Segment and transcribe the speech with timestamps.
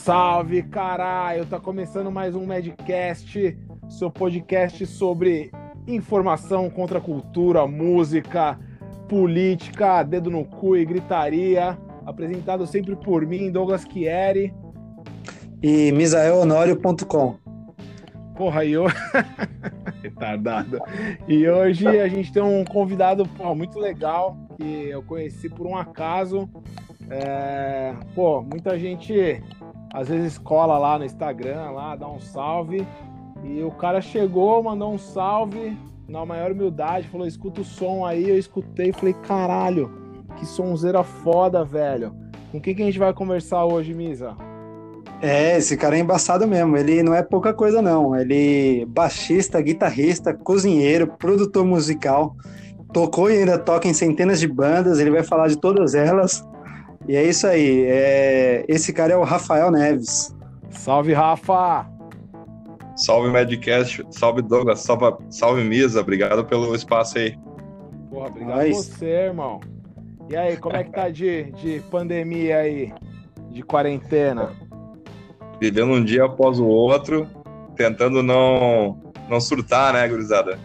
[0.00, 1.44] Salve, caralho!
[1.44, 5.52] Tá começando mais um Madcast, seu podcast sobre
[5.86, 8.58] informação contra a cultura, música,
[9.06, 11.78] política, dedo no cu e gritaria.
[12.06, 14.54] Apresentado sempre por mim, Douglas Chieri.
[15.62, 17.36] E misaelhonório.com.
[18.34, 18.96] Porra, e hoje.
[20.02, 20.80] Retardado.
[21.28, 25.76] E hoje a gente tem um convidado pô, muito legal que eu conheci por um
[25.76, 26.48] acaso.
[27.10, 27.92] É...
[28.14, 29.42] Pô, muita gente
[29.92, 32.86] às vezes cola lá no Instagram, lá, dá um salve.
[33.42, 35.76] E o cara chegou, mandou um salve
[36.08, 38.28] na maior humildade, falou: escuta o som aí.
[38.28, 39.90] Eu escutei e falei: caralho,
[40.36, 42.14] que sonzeira foda, velho.
[42.52, 44.36] Com quem que a gente vai conversar hoje, Misa?
[45.22, 46.76] É, esse cara é embaçado mesmo.
[46.76, 48.16] Ele não é pouca coisa, não.
[48.16, 52.34] Ele é baixista, guitarrista, cozinheiro, produtor musical.
[52.92, 54.98] Tocou e ainda toca em centenas de bandas.
[54.98, 56.42] Ele vai falar de todas elas.
[57.10, 57.86] E é isso aí.
[57.88, 58.64] É...
[58.68, 60.32] Esse cara é o Rafael Neves.
[60.70, 61.84] Salve, Rafa!
[62.94, 64.06] Salve, Madcast.
[64.12, 64.78] Salve, Douglas.
[64.78, 66.02] Salve, salve Misa.
[66.02, 67.36] Obrigado pelo espaço aí.
[68.10, 68.76] Porra, obrigado Mas...
[68.76, 69.58] você, irmão.
[70.28, 72.94] E aí, como é que tá de, de pandemia aí?
[73.50, 74.52] De quarentena?
[75.60, 77.26] Vivendo um dia após o outro,
[77.74, 80.60] tentando não, não surtar, né, gurizada?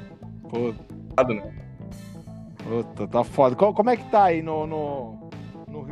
[0.48, 1.24] Puta.
[1.28, 1.56] Né?
[2.64, 3.56] Puta, tá foda.
[3.56, 5.25] Como é que tá aí no, no, no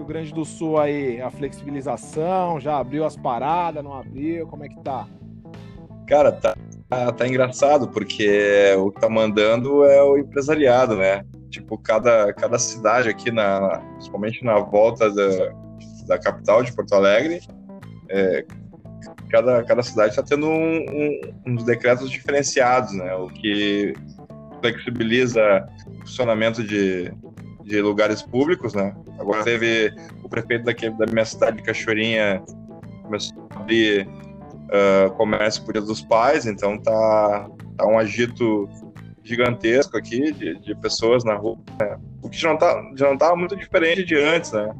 [0.03, 2.59] Rio Grande do Sul aí a flexibilização?
[2.59, 4.45] Já abriu as paradas, não abriu?
[4.47, 5.07] Como é que tá?
[6.05, 6.53] Cara, tá,
[7.13, 11.23] tá engraçado, porque o que tá mandando é o empresariado, né?
[11.49, 15.53] Tipo, cada, cada cidade aqui, na, principalmente na volta da,
[16.05, 17.39] da capital de Porto Alegre,
[18.09, 18.45] é,
[19.29, 23.15] cada, cada cidade está tendo um, um, uns decretos diferenciados, né?
[23.15, 23.93] O que
[24.59, 27.09] flexibiliza o funcionamento de,
[27.63, 28.95] de lugares públicos, né?
[29.19, 32.43] Agora teve o prefeito daqui, da minha cidade, de Cachoeirinha,
[33.03, 38.69] começou a abrir uh, comércio por Dia dos Pais, então tá, tá um agito
[39.23, 41.97] gigantesco aqui de, de pessoas na rua, né?
[42.21, 44.73] o que já não, tá, já não tava muito diferente de antes, né?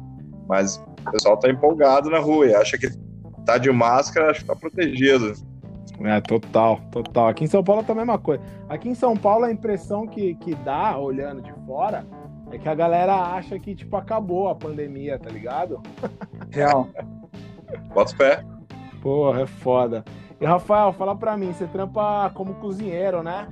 [0.48, 2.88] Mas o pessoal tá empolgado na rua e acha que
[3.46, 5.34] tá de máscara, acho que tá protegido.
[6.00, 7.28] É, total, total.
[7.28, 8.42] Aqui em São Paulo tá a mesma coisa.
[8.68, 12.04] Aqui em São Paulo a impressão que, que dá, olhando de fora,
[12.50, 15.82] é que a galera acha que, tipo, acabou a pandemia, tá ligado?
[16.50, 16.88] Real.
[17.92, 18.44] Bota pé.
[19.00, 20.04] Porra, é foda.
[20.40, 23.48] E Rafael, fala pra mim, você trampa como cozinheiro, né?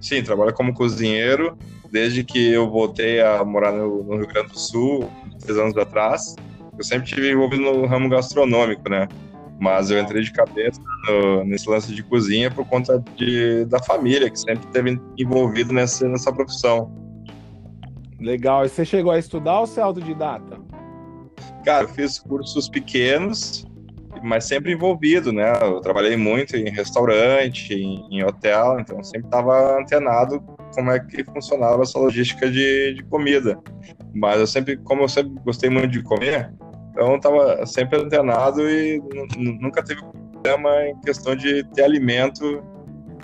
[0.00, 1.56] Sim, trabalho como cozinheiro
[1.90, 5.08] desde que eu voltei a morar no, no Rio Grande do Sul,
[5.38, 6.34] três anos atrás.
[6.76, 9.06] Eu sempre tive envolvido no ramo gastronômico, né?
[9.60, 14.28] Mas eu entrei de cabeça no, nesse lance de cozinha por conta de, da família,
[14.28, 16.90] que sempre esteve envolvido nessa, nessa profissão.
[18.20, 18.64] Legal.
[18.64, 20.58] E você chegou a estudar ou você é autodidata?
[21.64, 23.66] Cara, eu fiz cursos pequenos,
[24.22, 25.52] mas sempre envolvido, né?
[25.62, 30.40] Eu trabalhei muito em restaurante, em, em hotel, então sempre estava antenado
[30.74, 33.58] como é que funcionava essa logística de, de comida.
[34.14, 36.52] Mas eu sempre, como eu sempre gostei muito de comer,
[36.90, 39.02] então estava sempre antenado e
[39.36, 42.62] nunca teve problema em questão de ter alimento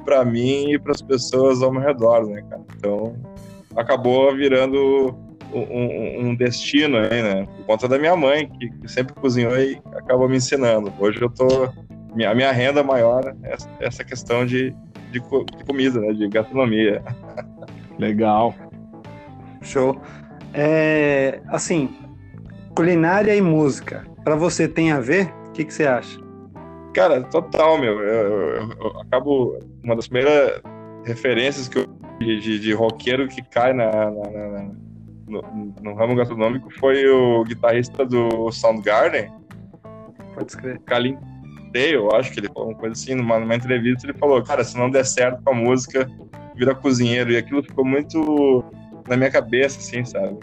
[0.04, 2.62] para mim e para as pessoas ao meu redor, né, cara?
[2.76, 3.14] Então
[3.80, 5.16] acabou virando
[5.52, 7.48] um, um, destino aí, né?
[7.56, 10.92] Por conta da minha mãe, que, que, sempre cozinhou e acabou me ensinando.
[10.98, 11.68] Hoje eu tô.
[12.14, 14.74] Minha, a minha renda maior é essa questão de,
[15.10, 16.12] de, de comida, né?
[16.12, 17.02] De gastronomia.
[17.98, 18.54] Legal.
[19.62, 20.00] Show.
[20.52, 21.90] É, assim,
[22.74, 25.32] culinária e música, para você tem a ver?
[25.48, 26.18] O que, que você acha?
[26.94, 28.00] Cara, total, meu.
[28.00, 29.58] Eu, eu, eu, acabo.
[29.82, 30.60] Uma das primeiras
[31.04, 34.70] referências que eu de, de, roqueiro que cai na, na, na
[35.26, 39.30] no, no, ramo gastronômico foi o guitarrista do Soundgarden.
[40.34, 40.80] Pode escrever.
[40.80, 41.16] Kalim
[41.72, 44.64] Day, eu acho que ele falou uma coisa assim, numa, numa entrevista, ele falou, cara,
[44.64, 46.10] se não der certo com a música,
[46.56, 47.30] vira cozinheiro.
[47.30, 48.64] E aquilo ficou muito
[49.08, 50.36] na minha cabeça, assim, sabe?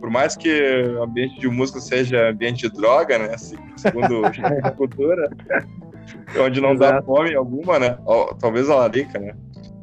[0.00, 0.50] Por mais que
[0.98, 3.34] o ambiente de música seja ambiente de droga, né?
[3.34, 4.22] Assim, segundo
[4.62, 5.30] a cultura,
[6.44, 6.94] onde não Exato.
[6.94, 7.96] dá fome alguma, né?
[8.40, 9.32] talvez a larica, né?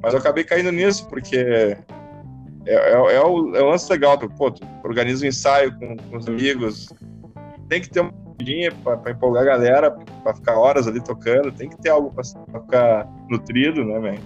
[0.02, 4.18] Mas eu acabei caindo nisso, porque é, é, é, o, é o lance legal.
[4.18, 6.90] Pô, tu organiza um ensaio com, com os amigos,
[7.70, 11.70] tem que ter uma vidinha para empolgar a galera, para ficar horas ali tocando, tem
[11.70, 12.24] que ter algo para
[12.62, 14.22] ficar nutrido, né, velho?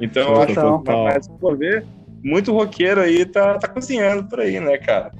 [0.00, 1.84] Então eu acho que mas, por ver,
[2.22, 5.12] muito roqueiro aí tá, tá cozinhando por aí, né, cara?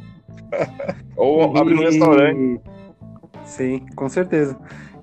[1.17, 2.60] Ou abrindo um restaurante.
[3.44, 4.56] Sim, com certeza.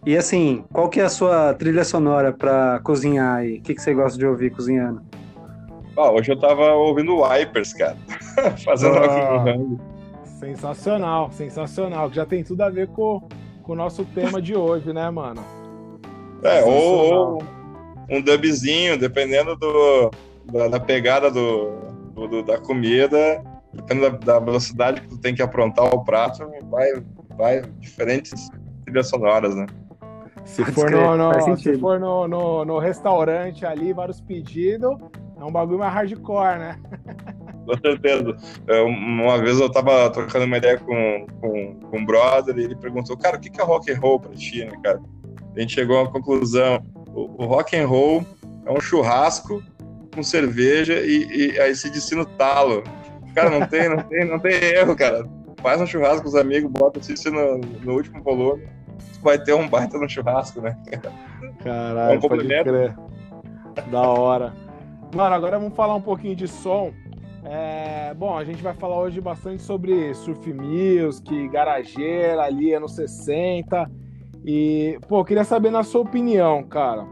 [0.06, 3.60] E assim, qual que é a sua trilha sonora para cozinhar aí?
[3.60, 5.02] O que, que você gosta de ouvir cozinhando?
[5.96, 7.98] Ah, hoje eu tava ouvindo Wipers, cara.
[8.66, 12.12] Fazendo ah, Sensacional, sensacional.
[12.12, 13.22] Já tem tudo a ver com,
[13.62, 15.44] com o nosso tema de hoje, né, mano?
[16.42, 17.44] É, ou, ou
[18.10, 20.10] um dubzinho, dependendo do,
[20.52, 21.76] da, da pegada do,
[22.16, 26.50] do, do, da comida, dependendo da, da, velocidade que tu tem que aprontar o prato,
[26.72, 26.92] vai,
[27.38, 28.50] vai diferentes
[28.84, 29.68] trilhas sonoras, né?
[30.46, 34.98] Se for, no, no se for no, no, no, restaurante ali, vários pedidos,
[35.40, 36.80] é um bagulho mais hardcore, né?
[37.66, 38.36] Com certeza.
[38.68, 42.76] Eu, uma vez eu tava trocando uma ideia com, com, com um brother e ele
[42.76, 45.00] perguntou, cara, o que é rock and roll pra ti, né, cara?
[45.56, 46.84] A gente chegou a uma conclusão.
[47.14, 48.26] O, o rock and roll
[48.66, 49.62] é um churrasco
[50.14, 52.84] com cerveja e, e aí se no talo.
[53.36, 55.24] Cara, não tem, não tem, não tem erro, cara.
[55.62, 58.68] Faz um churrasco com os amigos, bota o no, no último volume
[59.22, 60.78] vai ter um baita no churrasco, né?
[61.64, 63.92] Caralho, é um.
[63.92, 64.54] Da hora.
[65.16, 66.92] Mano, agora vamos falar um pouquinho de som.
[67.44, 73.90] É, bom, a gente vai falar hoje bastante sobre surf music, garageira ali, anos 60.
[74.46, 77.06] E, pô, queria saber na sua opinião, cara.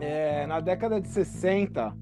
[0.00, 1.94] É, na década de 60,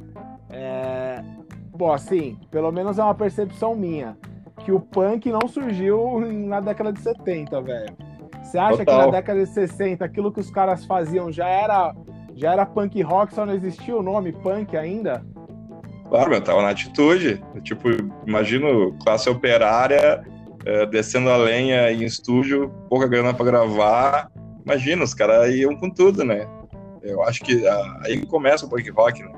[0.51, 1.23] é,
[1.71, 4.17] bom, assim, pelo menos é uma percepção minha,
[4.65, 7.97] que o punk não surgiu na década de 70, velho.
[8.53, 9.01] Você acha Total.
[9.01, 11.95] que na década de 60 aquilo que os caras faziam já era
[12.35, 15.25] já era punk rock, só não existia o nome punk ainda?
[16.11, 17.43] Claro, meu, tava na atitude.
[17.63, 17.89] Tipo,
[18.27, 20.23] imagino classe operária
[20.67, 24.31] é, descendo a lenha em estúdio, pouca grana para gravar.
[24.67, 26.47] Imagina, os caras iam com tudo, né?
[27.03, 29.33] Eu acho que ah, aí começa o punk rock, né?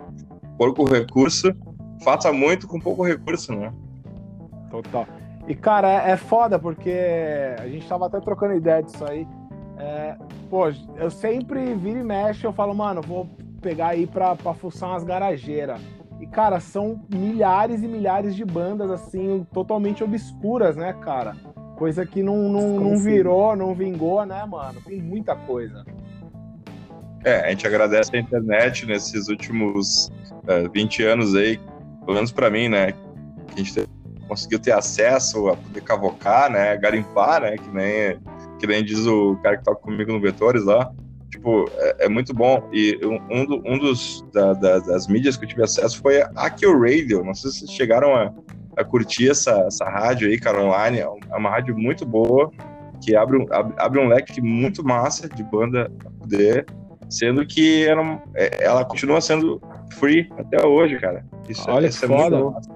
[0.59, 1.55] Pouco recurso,
[2.03, 3.73] faça muito com pouco recurso, né?
[4.73, 5.07] Total.
[5.47, 6.93] E, cara, é, é foda porque
[7.59, 9.27] a gente tava até trocando ideia disso aí.
[9.79, 10.17] É,
[10.49, 13.29] pô, eu sempre viro e mexe, eu falo, mano, vou
[13.61, 15.81] pegar aí pra, pra fuçar umas garageiras.
[16.21, 21.37] E, cara, são milhares e milhares de bandas, assim, totalmente obscuras, né, cara?
[21.77, 24.81] Coisa que não, não, não virou, não vingou, né, mano?
[24.87, 25.85] Tem muita coisa.
[27.25, 30.07] É, a gente agradece a internet nesses últimos
[30.47, 31.59] uh, é, 20 anos aí,
[32.05, 32.93] pelo menos pra mim, né?
[32.93, 33.89] Que a gente teve
[34.25, 36.77] conseguiu ter acesso a poder cavocar, né?
[36.77, 37.57] Garimpar, né?
[37.57, 38.19] Que nem,
[38.59, 40.93] que nem diz o cara que toca comigo no Vetores lá.
[41.31, 42.69] Tipo, é, é muito bom.
[42.73, 42.99] E
[43.31, 46.79] um, do, um dos da, da, das mídias que eu tive acesso foi a Akio
[46.79, 47.25] Radio.
[47.25, 48.33] Não sei se vocês chegaram a,
[48.77, 51.01] a curtir essa, essa rádio aí, cara, online.
[51.01, 52.51] É uma rádio muito boa,
[53.03, 56.67] que abre um, abre, abre um leque muito massa de banda pra poder
[57.11, 59.61] sendo que ela, é, ela continua sendo
[59.93, 61.25] free até hoje, cara.
[61.49, 62.39] Isso, Olha, isso é foda.
[62.39, 62.74] muito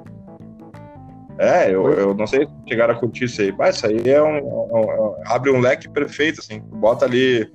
[1.38, 3.52] é, eu, eu não sei se chegaram a curtir isso aí.
[3.52, 6.60] Mas isso aí é um, um, um, abre um leque perfeito, assim.
[6.60, 7.48] Bota ali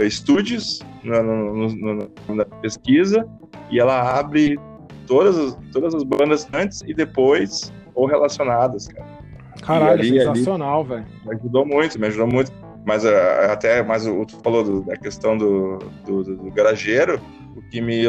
[0.00, 3.28] eh, estúdios na, na, pesquisa
[3.70, 4.58] e ela abre
[5.06, 9.18] todas as, todas as bandas antes e depois ou relacionadas, cara.
[9.62, 11.04] Caralho, ali, sensacional, velho.
[11.26, 12.52] Me ajudou muito, me ajudou muito.
[12.86, 13.08] Mas uh,
[13.50, 17.20] até, mas o tu falou do, da questão do, do, do, garageiro,
[17.54, 18.04] o que me,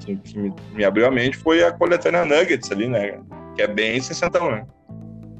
[0.00, 3.20] que, que me, me abriu a mente foi a coletânea Nuggets ali, né?
[3.54, 4.66] Que é bem sessentão, né?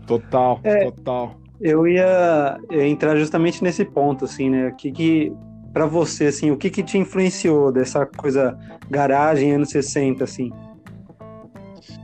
[0.07, 1.37] Total, é, total.
[1.61, 4.69] Eu ia, entrar justamente nesse ponto, assim, né?
[4.69, 5.33] O que que,
[5.73, 8.57] pra você, assim, o que que te influenciou dessa coisa
[8.91, 10.51] garagem anos 60, assim?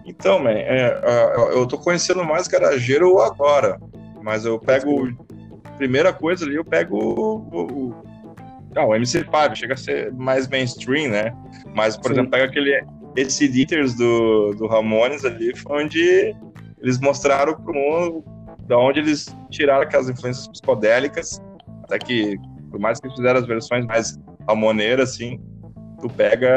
[0.07, 1.01] Então, man, é,
[1.53, 3.79] eu tô conhecendo mais garageiro agora,
[4.23, 5.09] mas eu pego,
[5.77, 7.95] primeira coisa ali, eu pego o, o,
[8.77, 11.33] ah, o MC5, chega a ser mais mainstream, né?
[11.75, 12.15] Mas, por Sim.
[12.15, 12.83] exemplo, pega aquele
[13.17, 16.35] esse Dieters do, do Ramones ali foi onde
[16.81, 18.25] eles mostraram pro mundo
[18.67, 21.43] da onde eles tiraram aquelas influências psicodélicas,
[21.83, 22.39] até que,
[22.71, 25.41] por mais que eles fizeram as versões mais ramoneiras, assim,
[26.01, 26.49] tu pega,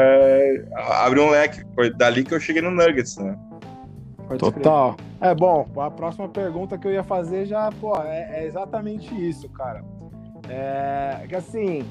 [0.76, 1.64] abre um leque.
[1.74, 3.36] Foi dali que eu cheguei no Nuggets, né?
[4.38, 4.96] Total.
[5.20, 9.48] É bom, a próxima pergunta que eu ia fazer já, pô, é, é exatamente isso,
[9.48, 9.84] cara.
[10.48, 11.84] É que assim,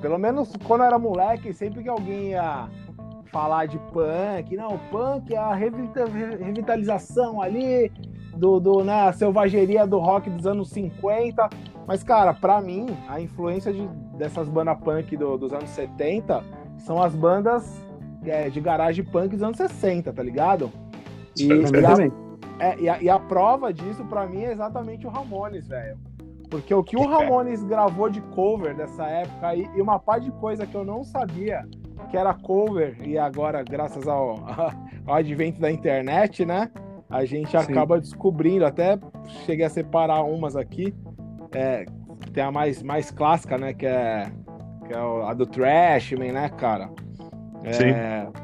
[0.00, 2.68] pelo menos quando eu era moleque, sempre que alguém ia
[3.30, 7.92] falar de punk, não, punk é a revitalização ali
[8.36, 11.48] do, do né, a selvageria do rock dos anos 50.
[11.86, 16.44] Mas, cara, para mim, a influência de, dessas bandas punk do, dos anos 70
[16.78, 17.82] são as bandas
[18.24, 20.70] é, de garagem punk dos anos 60, tá ligado?
[21.36, 25.10] E, e, a, é, e, a, e a prova disso, para mim, é exatamente o
[25.10, 25.98] Ramones, velho.
[26.50, 30.30] Porque o que o Ramones gravou de cover dessa época e, e uma par de
[30.32, 31.66] coisa que eu não sabia
[32.10, 34.36] que era cover, e agora, graças ao,
[35.06, 36.70] ao advento da internet, né?
[37.10, 37.56] A gente Sim.
[37.56, 38.98] acaba descobrindo, até
[39.46, 40.94] cheguei a separar umas aqui.
[41.52, 41.86] É,
[42.32, 43.72] tem a mais, mais clássica, né?
[43.72, 44.30] Que é,
[44.86, 46.90] que é a do Trashman, né, cara?
[47.64, 47.92] É, Sim.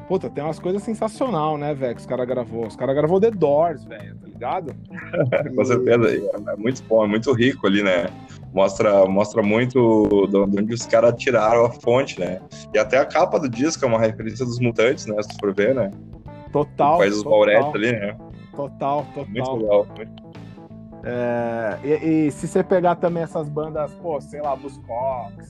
[0.08, 2.66] Puta, tem umas coisas sensacional, né, velho, que os caras gravou.
[2.66, 4.74] Os caras gravou The Doors, velho, tá ligado?
[5.54, 8.06] Com certeza, é muito bom, é muito rico ali, né?
[8.54, 12.40] Mostra, mostra muito de onde os caras tiraram a fonte, né?
[12.72, 15.20] E até a capa do disco é uma referência dos mutantes, né?
[15.22, 15.90] Se tu for ver, né?
[16.52, 16.98] Total.
[16.98, 18.16] Faz os Mauretes ali, né?
[18.54, 19.26] Total, total.
[19.28, 19.86] Muito legal.
[21.02, 25.48] É, e, e, se você pegar também essas bandas, pô, sei lá, Buzzcocks,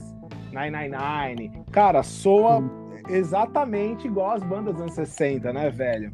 [0.51, 2.61] 999, cara, soa
[3.07, 6.11] exatamente igual as bandas dos anos 60, né, velho?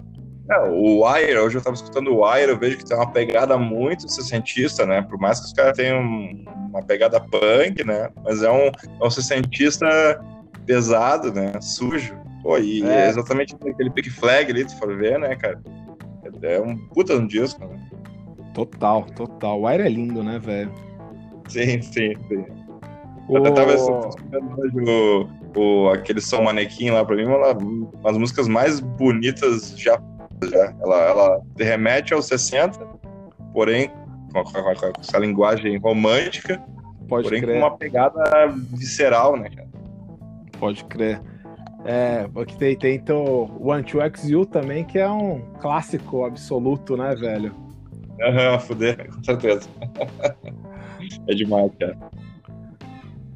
[0.49, 3.57] É, o Wire, hoje eu tava escutando o Wire, eu vejo que tem uma pegada
[3.57, 5.01] muito sessentista, né?
[5.01, 8.09] Por mais que os caras tenham uma pegada punk, né?
[8.23, 9.87] Mas é um, é um sessentista
[10.65, 11.53] pesado, né?
[11.61, 12.19] Sujo.
[12.41, 13.07] Pô, e é.
[13.07, 15.61] exatamente aquele pick flag ali, tu for ver, né, cara?
[16.41, 17.79] É um puta no disco, né?
[18.53, 19.61] Total, total.
[19.61, 20.71] O Wire é lindo, né, velho?
[21.47, 22.45] Sim, sim, sim.
[23.27, 23.37] O...
[23.37, 28.17] Eu tava escutando hoje o, o, aquele som manequim lá pra mim, uma, uma das
[28.17, 30.01] músicas mais bonitas já
[30.49, 30.73] já.
[30.81, 32.79] Ela, ela remete aos 60,
[33.53, 33.89] porém
[34.33, 36.61] com, com, com essa linguagem romântica,
[37.07, 37.55] Pode porém crer.
[37.55, 39.69] com uma pegada visceral, né, cara?
[40.59, 41.21] Pode crer.
[41.83, 46.95] É, porque tem, tem então, One to X You também, que é um clássico absoluto,
[46.95, 47.53] né, velho?
[48.21, 49.67] Aham, uhum, fuder, com certeza.
[51.27, 51.97] é demais, cara.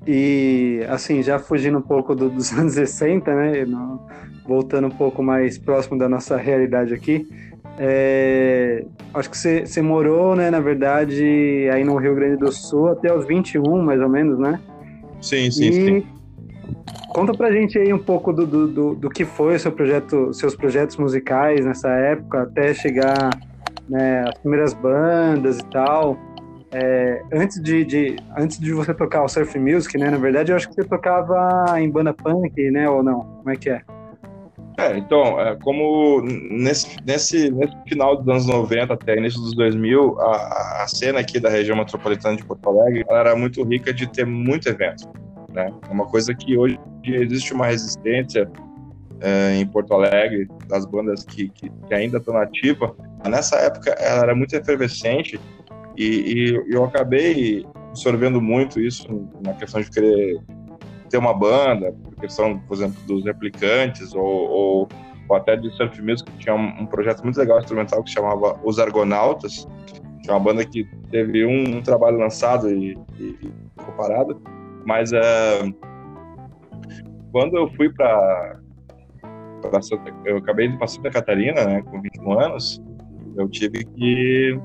[0.08, 3.66] E, assim, já fugindo um pouco do, dos anos 60, né?
[3.66, 4.00] No,
[4.48, 7.28] voltando um pouco mais próximo da nossa realidade aqui,
[7.78, 12.90] é, acho que você, você morou, né, na verdade, aí no Rio Grande do Sul
[12.90, 14.60] até os 21, mais ou menos, né?
[15.22, 16.08] Sim, sim, e sim.
[17.10, 20.56] Conta pra gente aí um pouco do, do, do, do que foi seu projeto, seus
[20.56, 23.30] projetos musicais nessa época, até chegar
[23.90, 26.18] né, as primeiras bandas e tal.
[26.78, 30.10] É, antes, de, de, antes de você tocar o surf music, né?
[30.10, 32.90] Na verdade, eu acho que você tocava em banda punk, né?
[32.90, 33.22] Ou não?
[33.22, 33.82] Como é que é?
[34.78, 40.20] É, então, é, como nesse, nesse, nesse final dos anos 90 até início dos 2000,
[40.20, 44.26] a, a cena aqui da região metropolitana de Porto Alegre era muito rica de ter
[44.26, 45.08] muito evento.
[45.54, 45.72] Né?
[45.90, 48.52] É uma coisa que hoje existe uma resistência
[49.22, 52.92] é, em Porto Alegre, das bandas que, que, que ainda estão ativas.
[53.26, 55.40] Nessa época ela era muito efervescente
[55.98, 59.08] e, e eu acabei absorvendo muito isso
[59.44, 60.42] na questão de querer
[61.10, 64.90] ter uma banda, por questão, por exemplo, dos replicantes, ou, ou,
[65.30, 68.80] ou até de surf que tinha um, um, projeto muito legal instrumental que chamava Os
[68.80, 69.68] Argonautas,
[70.22, 73.38] que é uma banda que teve um, um trabalho lançado e, e,
[73.78, 74.42] ficou parado,
[74.86, 75.72] mas é,
[77.32, 78.60] quando eu fui para
[80.26, 82.84] eu acabei de passar Santa Catarina, né, com 21 anos,
[83.36, 84.60] eu tive que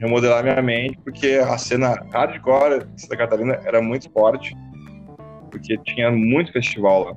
[0.00, 4.54] remodelar minha mente, porque a cena hardcore de Santa Catarina era muito forte
[5.50, 7.16] porque tinha muito festival lá.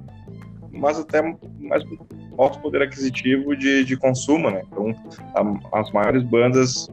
[0.71, 1.21] Mas até
[1.59, 1.83] mais
[2.37, 4.61] alto poder aquisitivo de, de consumo, né?
[4.71, 4.93] Então,
[5.35, 6.87] a, as maiores bandas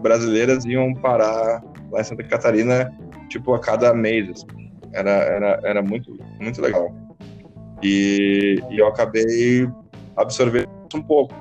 [0.00, 2.90] brasileiras iam parar lá em Santa Catarina,
[3.28, 4.30] tipo, a cada mês.
[4.30, 4.70] Assim.
[4.92, 6.90] Era, era, era muito, muito legal.
[7.82, 9.68] E, e eu acabei
[10.16, 11.34] absorvendo um pouco.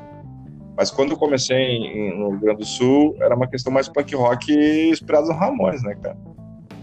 [0.77, 4.15] Mas quando eu comecei em, no Rio Grande do Sul, era uma questão mais punk
[4.15, 4.53] rock
[4.91, 6.17] inspirado no Ramones, né, cara?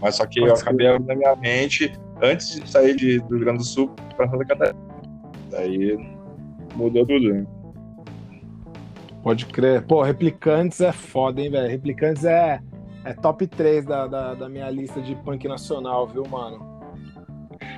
[0.01, 3.35] Mas só que Pode eu acabei abrindo na minha mente antes de sair de, do
[3.35, 4.79] Rio Grande do Sul para Santa Catarina.
[5.49, 5.97] Daí
[6.75, 7.45] mudou tudo, né?
[9.23, 9.81] Pode crer.
[9.83, 11.69] Pô, Replicantes é foda, hein, velho?
[11.69, 12.59] Replicantes é,
[13.05, 16.75] é top 3 da, da, da, minha lista de punk nacional, viu, mano?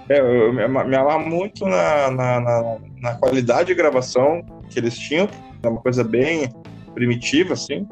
[0.09, 4.97] É, eu me, me amarro muito na, na, na, na, qualidade de gravação que eles
[4.97, 5.29] tinham,
[5.63, 6.49] é uma coisa bem
[6.93, 7.87] primitiva, assim,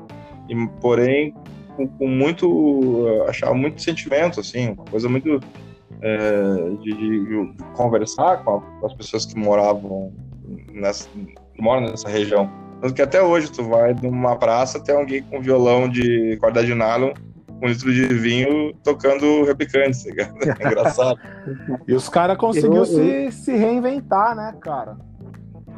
[0.50, 1.34] e, porém
[1.75, 3.05] com, com muito.
[3.27, 5.39] achava muito sentimento, assim, uma coisa muito
[6.01, 10.13] é, de, de, conversar com, a, com, as pessoas que moravam
[10.74, 12.50] nessa, que moram nessa região.
[12.81, 16.74] Tanto que até hoje tu vai numa praça, tem alguém com violão de corda de
[16.74, 17.13] nylon,
[17.62, 20.36] um litro de vinho, tocando replicantes, tá ligado?
[20.60, 21.19] É engraçado.
[21.88, 24.98] e os caras conseguiram se, se reinventar, né, cara?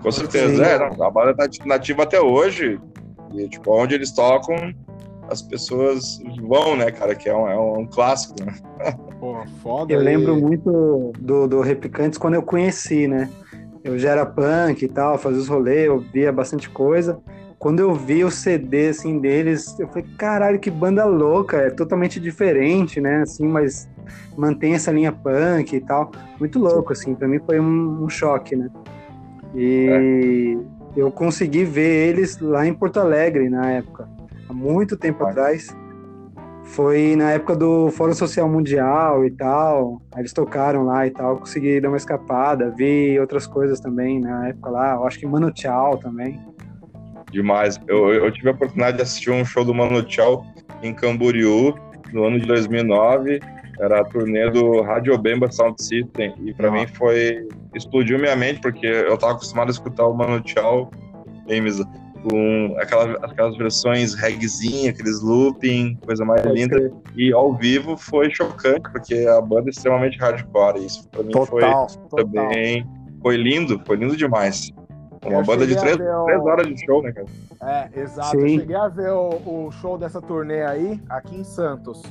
[0.01, 2.79] Com certeza, é, não, a banda tá nativa até hoje.
[3.33, 4.73] E, tipo, onde eles tocam,
[5.29, 7.15] as pessoas vão, né, cara?
[7.15, 8.53] Que é um, é um clássico, né?
[9.19, 9.93] Pô, foda.
[9.93, 13.29] Eu lembro muito do, do Replicantes quando eu conheci, né?
[13.83, 17.19] Eu já era punk e tal, fazia os rolês, eu via bastante coisa.
[17.57, 22.19] Quando eu vi o CD, assim, deles, eu falei, caralho, que banda louca, é totalmente
[22.19, 23.21] diferente, né?
[23.21, 23.89] Assim, mas
[24.37, 26.11] mantém essa linha punk e tal.
[26.39, 28.69] Muito louco, assim, pra mim foi um, um choque, né?
[29.55, 30.57] E
[30.95, 30.99] é.
[30.99, 34.07] eu consegui ver eles lá em Porto Alegre na época
[34.49, 35.75] há muito tempo atrás.
[36.63, 40.01] Foi na época do Fórum Social Mundial e tal.
[40.13, 44.49] Aí eles tocaram lá e tal, consegui dar uma escapada, vi outras coisas também na
[44.49, 44.95] época lá.
[44.95, 46.39] Eu acho que Mano Tchau também.
[47.31, 47.79] Demais.
[47.87, 50.45] Eu, eu tive a oportunidade de assistir um show do Mano Tchau
[50.83, 51.73] em Camboriú
[52.11, 53.39] no ano de 2009
[53.79, 56.33] Era a turnê do Radio Bemba Sound System.
[56.45, 56.71] E pra Ah.
[56.71, 57.47] mim foi.
[57.75, 60.89] Explodiu minha mente, porque eu tava acostumado a escutar o Mano Chao
[61.47, 61.79] James,
[62.29, 66.91] com aquelas, aquelas versões reggaezinha, aqueles looping, coisa mais Pode linda.
[67.15, 70.83] E ao vivo foi chocante, porque a banda é extremamente hardcore.
[70.85, 72.25] Isso pra mim foi Total, total.
[72.25, 72.85] também.
[73.21, 74.71] Foi lindo, foi lindo demais.
[75.25, 77.27] Uma Eu banda de três, o- três horas de show, né, cara?
[77.93, 78.39] É, exato.
[78.39, 78.53] Sim.
[78.55, 79.29] Eu cheguei a ver o,
[79.67, 82.01] o show dessa turnê aí, aqui em Santos.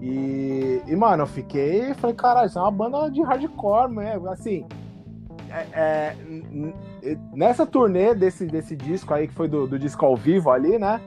[0.00, 1.92] E, e, mano, eu fiquei.
[1.94, 4.28] Falei, caralho, isso é uma banda de hardcore mesmo.
[4.28, 4.64] Assim,
[5.50, 6.16] é- é,
[7.32, 11.00] nessa turnê desse, desse disco aí, que foi do, do disco ao vivo ali, né?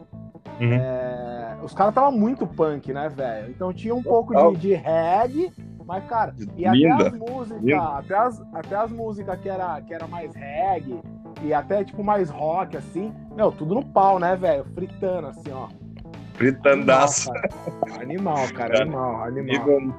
[0.59, 0.73] Uhum.
[0.73, 3.49] É, os caras estavam muito punk, né, velho?
[3.49, 5.51] Então tinha um pouco de, de reggae,
[5.85, 7.07] mas, cara, e até Linda.
[7.07, 7.97] as músicas, Linda.
[7.97, 10.99] até as, até as músicas que era, que era mais reggae
[11.43, 14.65] e até tipo mais rock, assim, meu, tudo no pau, né, velho?
[14.75, 15.67] Fritando, assim, ó.
[16.41, 17.31] Fritandaço.
[17.99, 18.81] Animal, cara.
[18.81, 19.43] Animal, animal, animal.
[19.43, 19.93] Nível,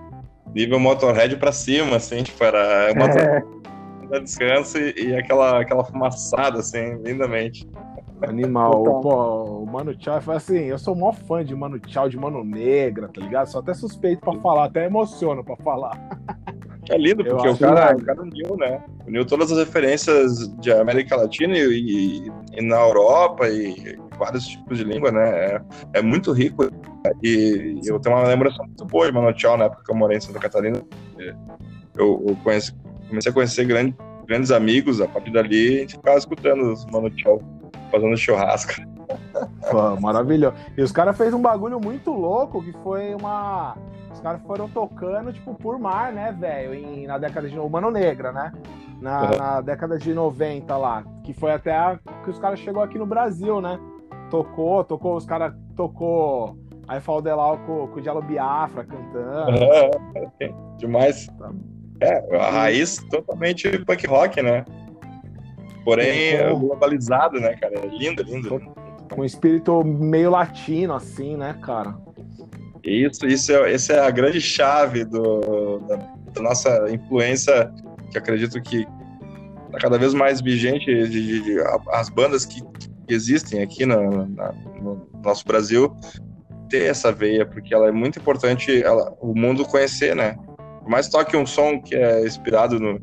[0.52, 4.20] nível Motorhead pra cima, assim, tipo, era uma é.
[4.20, 7.68] descanso e, e aquela, aquela fumaçada, assim, lindamente.
[8.22, 9.00] Animal.
[9.00, 12.44] Pô, o Mano Tchau foi assim, eu sou mó fã de Mano Tchau, de Mano
[12.44, 13.46] Negra, tá ligado?
[13.46, 15.98] Sou até suspeito pra falar, até emociono pra falar.
[16.92, 18.82] É lindo, porque o cara, o cara uniu, né?
[19.06, 24.76] Uniu todas as referências de América Latina e, e- e na Europa e vários tipos
[24.78, 25.30] de língua, né?
[25.30, 25.60] É,
[25.94, 26.68] é muito rico.
[27.22, 30.18] E, eu tenho uma lembrança muito boa de Mano Tchau, na época que eu morei
[30.18, 30.82] em Santa Catarina.
[31.96, 32.74] Eu, eu conheci-
[33.08, 33.96] comecei a conhecer grande-
[34.26, 37.42] grandes amigos, a partir dali a gente ficava escutando os Mano Tchau,
[37.90, 38.72] fazendo churrasco.
[39.70, 40.54] Pô, maravilhoso.
[40.76, 43.76] E os caras fez um bagulho muito louco que foi uma.
[44.12, 47.06] Os caras foram tocando, tipo, por mar, né, velho?
[47.06, 47.58] Na década de.
[47.58, 48.52] O Mano Negra, né?
[49.00, 49.36] Na, Uhum.
[49.36, 51.02] na década de 90 lá.
[51.24, 51.98] Que foi até a...
[52.22, 53.78] que os caras chegou aqui no Brasil, né?
[54.30, 56.56] Tocou, tocou, os caras tocou.
[56.86, 59.58] Aí Faldelau com, com o Diallo Biafra cantando.
[60.78, 61.28] Demais.
[62.00, 64.64] É, a raiz totalmente punk rock, né?
[65.84, 66.58] Porém, Sim.
[66.58, 67.74] globalizado, né, cara?
[67.78, 68.60] É lindo, lindo.
[69.16, 71.94] Um espírito meio latino, assim, né, cara?
[72.84, 75.96] Isso, isso é, essa é a grande chave do, da,
[76.34, 77.72] da nossa influência,
[78.10, 78.86] que acredito que
[79.66, 82.62] está cada vez mais vigente, de, de- de- as bandas que,
[83.08, 83.96] existem aqui na-
[84.80, 85.94] no nosso Brasil,
[86.70, 90.36] ter essa veia, porque ela é muito importante ela, o mundo conhecer, né?
[90.80, 92.98] Por mais que toque um som que é inspirado no,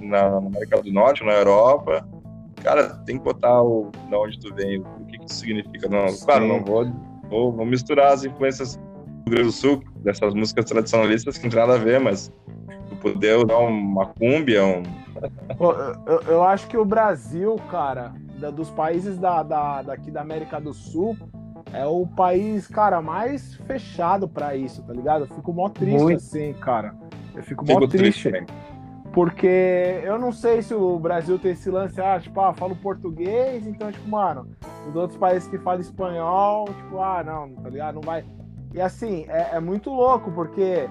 [0.00, 2.06] na América do Norte, na Europa,
[2.62, 5.88] cara, tem que botar o, da onde tu vem, o que, que isso significa.
[5.88, 6.48] Não, claro, Sim.
[6.48, 6.86] não vou,
[7.28, 11.50] vou, vou misturar as influências do Rio Grande do Sul, dessas músicas tradicionalistas que não
[11.50, 12.32] tem nada a ver, mas
[12.88, 14.82] tu poder usar uma cúmbia, um,
[15.56, 15.72] Pô,
[16.06, 20.60] eu, eu acho que o Brasil, cara, da- dos países da, da- daqui da América
[20.60, 21.16] do Sul,
[21.72, 25.22] é o país, cara, mais fechado pra isso, tá ligado?
[25.24, 26.16] Eu fico mó triste Muito.
[26.18, 26.94] assim, cara.
[27.34, 28.28] Eu fico mó fico triste.
[28.28, 28.46] triste também.
[29.12, 33.66] Porque eu não sei se o Brasil tem esse lance, ah, tipo, ah, falo português,
[33.66, 34.48] então, tipo, mano,
[34.88, 37.96] os outros países que falam espanhol, tipo, ah, não, tá ligado?
[37.96, 38.24] Não vai.
[38.72, 40.88] E assim, é, é muito louco, porque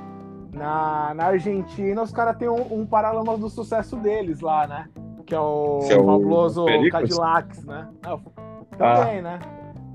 [0.53, 4.87] na, na Argentina os caras têm um, um paralama do sucesso deles lá, né?
[5.25, 6.91] Que é o é o fabuloso Pericles?
[6.91, 7.87] Cadillacs, né?
[8.03, 8.21] Não,
[8.77, 9.39] também, né?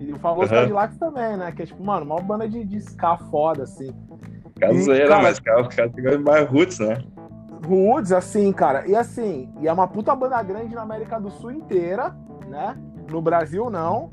[0.00, 0.62] E o famoso Aham.
[0.62, 1.52] Cadillacs também, né?
[1.52, 3.94] Que é tipo, mano, uma banda de, de ska foda, assim.
[4.58, 6.98] Caseira, cara- mas cara, os caras têm mais roots, né?
[7.66, 8.86] Roots, assim, cara.
[8.86, 12.14] E assim, e é uma puta banda grande na América do Sul inteira,
[12.48, 12.76] né?
[13.10, 14.10] No Brasil, não.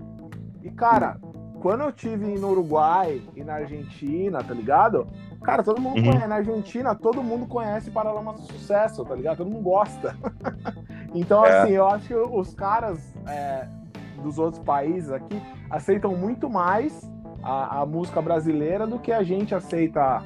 [0.61, 1.17] E, cara,
[1.61, 5.07] quando eu tive no Uruguai e na Argentina, tá ligado?
[5.43, 6.05] Cara, todo mundo Uhum.
[6.05, 6.27] conhece.
[6.27, 9.37] Na Argentina, todo mundo conhece Paralamas do Sucesso, tá ligado?
[9.37, 10.15] Todo mundo gosta.
[11.13, 11.61] então, É.
[11.63, 13.67] assim, eu acho que os caras é,
[14.21, 17.01] dos outros países aqui aceitam muito mais
[17.41, 20.23] a, a música brasileira do que a gente aceita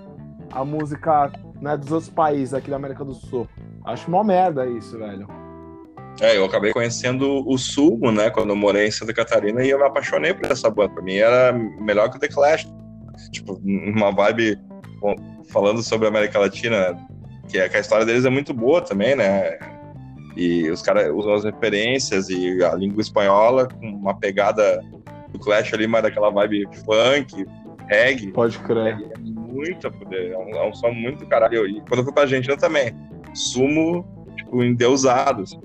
[0.54, 3.48] a música né, dos outros países aqui da América do Sul.
[3.86, 5.28] Acho uma merda isso, velho.
[6.20, 9.78] É, eu acabei conhecendo o Sumo, né, quando eu morei em Santa Catarina e eu
[9.78, 10.94] me apaixonei por essa banda.
[10.94, 12.68] Pra mim era melhor que o The Clash.
[13.32, 14.60] Tipo, uma vibe
[15.00, 15.16] bom,
[15.52, 16.98] falando sobre a América Latina,
[17.48, 19.58] que, é, que a história deles é muito boa também, né?
[20.36, 24.84] E os caras usam as referências e a língua espanhola com uma pegada
[25.30, 27.46] do Clash ali, mas daquela vibe funk,
[27.88, 28.32] reggae.
[28.32, 29.00] Pode crer.
[29.02, 31.66] É muito a poder, é um, é um som muito caralho.
[31.68, 32.94] E quando eu fui pra Argentina também,
[33.34, 34.06] sumo,
[34.36, 35.44] tipo, endeusado.
[35.44, 35.60] assim.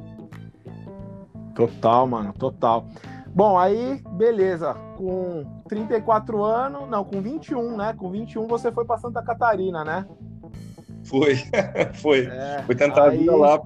[1.54, 2.86] Total, mano, total.
[3.34, 4.74] Bom, aí, beleza.
[4.96, 7.94] Com 34 anos, não, com 21, né?
[7.96, 10.06] Com 21 você foi pra Santa Catarina, né?
[11.04, 11.36] Fui,
[11.94, 12.26] fui.
[12.26, 13.60] É, Fui tentar a aí, vida lá.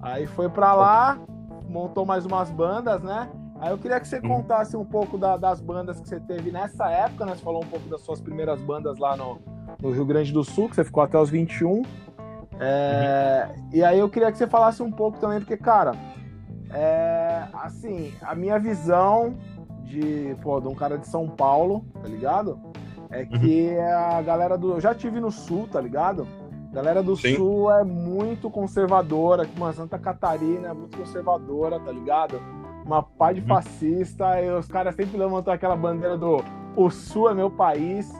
[0.00, 1.18] Aí foi pra lá,
[1.68, 3.28] montou mais umas bandas, né?
[3.64, 4.28] Aí eu queria que você Uhum.
[4.28, 7.34] contasse um pouco da- das bandas que você teve nessa época, né?
[7.34, 9.38] Você falou um pouco das suas primeiras bandas lá no,
[9.80, 11.80] no Rio Grande do Sul, que você ficou até os 21.
[12.60, 13.68] É, uhum.
[13.72, 15.92] E aí eu queria que você falasse um pouco também, porque, cara,
[16.74, 19.34] é, assim, a minha visão
[19.84, 22.60] de, pô, de um cara de São Paulo, tá ligado?
[23.10, 23.28] É uhum.
[23.40, 24.16] que uhum.
[24.18, 24.72] a galera do.
[24.72, 26.28] Eu já tive no Sul, tá ligado?
[26.70, 27.34] A galera do Sim.
[27.36, 32.38] Sul é muito conservadora, uma Santa Catarina é muito conservadora, tá ligado?
[32.84, 33.46] Uma pai de uhum.
[33.46, 36.44] fascista, e os caras sempre levantam aquela bandeira do
[36.76, 38.12] o Sul é meu país.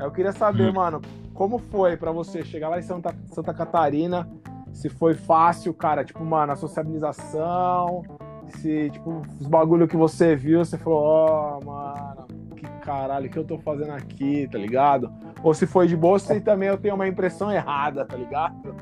[0.00, 0.74] Eu queria saber, uhum.
[0.74, 1.02] mano,
[1.34, 4.28] como foi para você chegar lá em Santa, Santa Catarina?
[4.72, 8.04] Se foi fácil, cara, tipo, mano, a sociabilização,
[8.48, 13.38] se, tipo, os bagulho que você viu, você falou, ó, oh, mano, que caralho, que
[13.38, 15.12] eu tô fazendo aqui, tá ligado?
[15.42, 18.74] Ou se foi de boa, se também eu tenho uma impressão errada, tá ligado?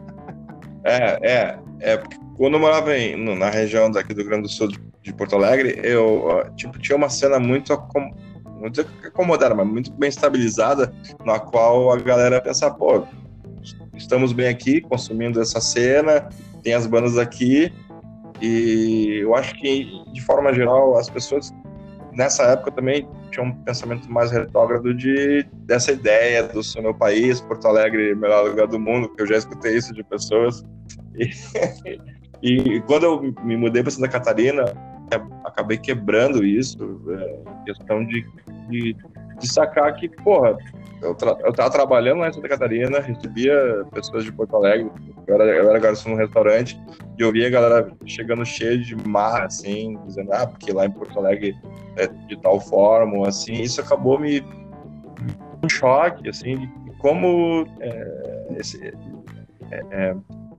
[0.85, 2.03] É, é, é,
[2.37, 5.37] quando eu morava em, na região daqui do Rio Grande do Sul de, de Porto
[5.37, 7.73] Alegre, eu, tipo, tinha uma cena muito
[8.71, 10.93] dizer acomodada, mas muito bem estabilizada,
[11.25, 13.07] na qual a galera pensa, pô,
[13.95, 16.29] estamos bem aqui, consumindo essa cena,
[16.63, 17.73] tem as bandas aqui,
[18.43, 21.55] e eu acho que, de forma geral, as pessoas
[22.13, 27.41] nessa época também tinham um pensamento mais retrógrado de, dessa ideia do seu meu país,
[27.41, 30.65] Porto Alegre, melhor lugar do mundo, porque eu já escutei isso de pessoas.
[31.15, 31.31] E,
[32.43, 34.65] e quando eu me mudei para Santa Catarina,
[35.45, 38.27] acabei quebrando isso, é, questão de,
[38.69, 38.97] de,
[39.39, 40.57] de, sacar que, porra,
[41.03, 44.91] eu, tra eu tava trabalhando lá em Santa Catarina, recebia pessoas de Porto Alegre,
[45.27, 46.81] eu era, eu era garçom num restaurante,
[47.19, 50.91] e eu via a galera chegando cheia de mar, assim, dizendo, ah, porque lá em
[50.91, 51.55] Porto Alegre
[51.97, 54.43] é de tal forma, assim, isso acabou me
[55.63, 58.85] um choque, assim, de como é, esse,
[59.71, 60.17] é, é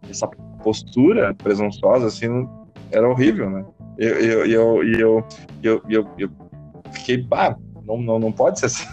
[0.09, 0.27] essa
[0.63, 2.47] postura presunçosa, assim,
[2.91, 3.65] era horrível, né?
[3.97, 5.25] Eu, eu, eu, eu,
[5.63, 6.29] eu, eu, eu
[6.91, 8.85] fiquei, pá, não, não, não pode ser assim,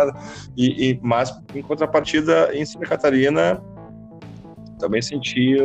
[0.56, 3.62] e, e, mas, em contrapartida, em Santa Catarina,
[4.78, 5.56] também senti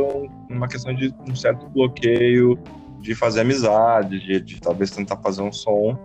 [0.50, 2.58] uma questão de um certo bloqueio
[3.02, 5.98] de fazer amizade, de, de talvez tentar fazer um som,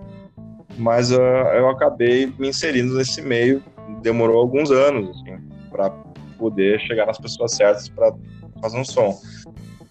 [0.79, 1.21] mas uh,
[1.55, 3.63] eu acabei me inserindo nesse meio,
[4.01, 5.37] demorou alguns anos, assim,
[5.71, 5.91] para
[6.39, 8.13] poder chegar nas pessoas certas para
[8.61, 9.19] fazer um som.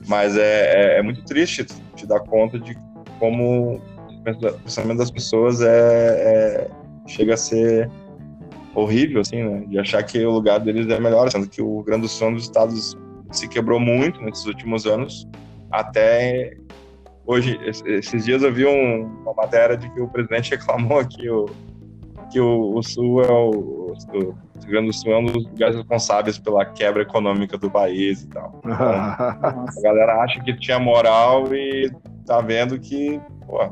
[0.07, 1.65] Mas é, é, é, muito triste
[2.01, 2.77] te dar conta de
[3.19, 6.69] como o pensamento das pessoas é, é,
[7.07, 7.89] chega a ser
[8.73, 9.65] horrível, assim, né?
[9.67, 12.43] De achar que o lugar deles é melhor, sendo que o Grande do Sul dos
[12.43, 12.97] Estados
[13.31, 15.27] se quebrou muito nesses últimos anos,
[15.71, 16.57] até
[17.25, 21.45] hoje, esses dias eu vi um, uma matéria de que o presidente reclamou que o,
[22.31, 25.75] que o, o Sul é o, o, Rio Grande do Sul é um dos lugares
[25.75, 28.61] responsáveis pela quebra econômica do país e tal.
[28.71, 31.91] Então, a galera acha que tinha moral e
[32.25, 33.71] tá vendo que, pô,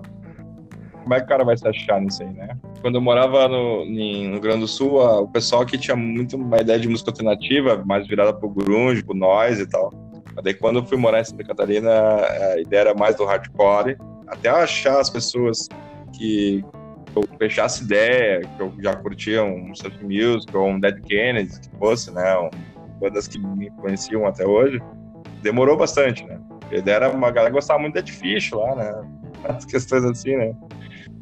[1.03, 2.57] como é que o cara vai se achar nisso aí, né?
[2.81, 6.57] Quando eu morava no, no Rio Grande do Sul, o pessoal que tinha muito uma
[6.57, 9.91] ideia de música alternativa, mais virada pro grunge, pro noise e tal.
[10.35, 13.97] Mas daí quando eu fui morar em Santa Catarina, a ideia era mais do hardcore.
[14.27, 15.67] Até achar as pessoas
[16.13, 16.63] que
[17.21, 21.77] eu fechasse ideia, que eu já curtia um surf music ou um Dead Kennedy, que
[21.77, 22.37] fosse, né?
[22.37, 22.49] Um,
[22.99, 24.79] bandas que me influenciam até hoje,
[25.41, 26.39] demorou bastante, né?
[26.71, 28.91] A ideia era uma galera gostava muito de Fish lá, né?
[29.47, 30.53] As questões assim, né?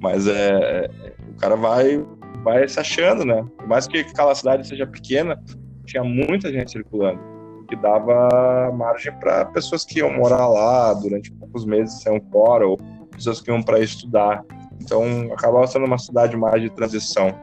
[0.01, 0.89] Mas é,
[1.29, 2.05] o cara vai,
[2.43, 3.45] vai se achando, né?
[3.57, 5.41] Por mais que aquela cidade seja pequena,
[5.85, 7.19] tinha muita gente circulando,
[7.67, 12.77] que dava margem para pessoas que iam morar lá durante poucos meses, saiam fora, ou
[13.11, 14.43] pessoas que iam para estudar.
[14.81, 17.33] Então, acabava sendo uma cidade mais de transição.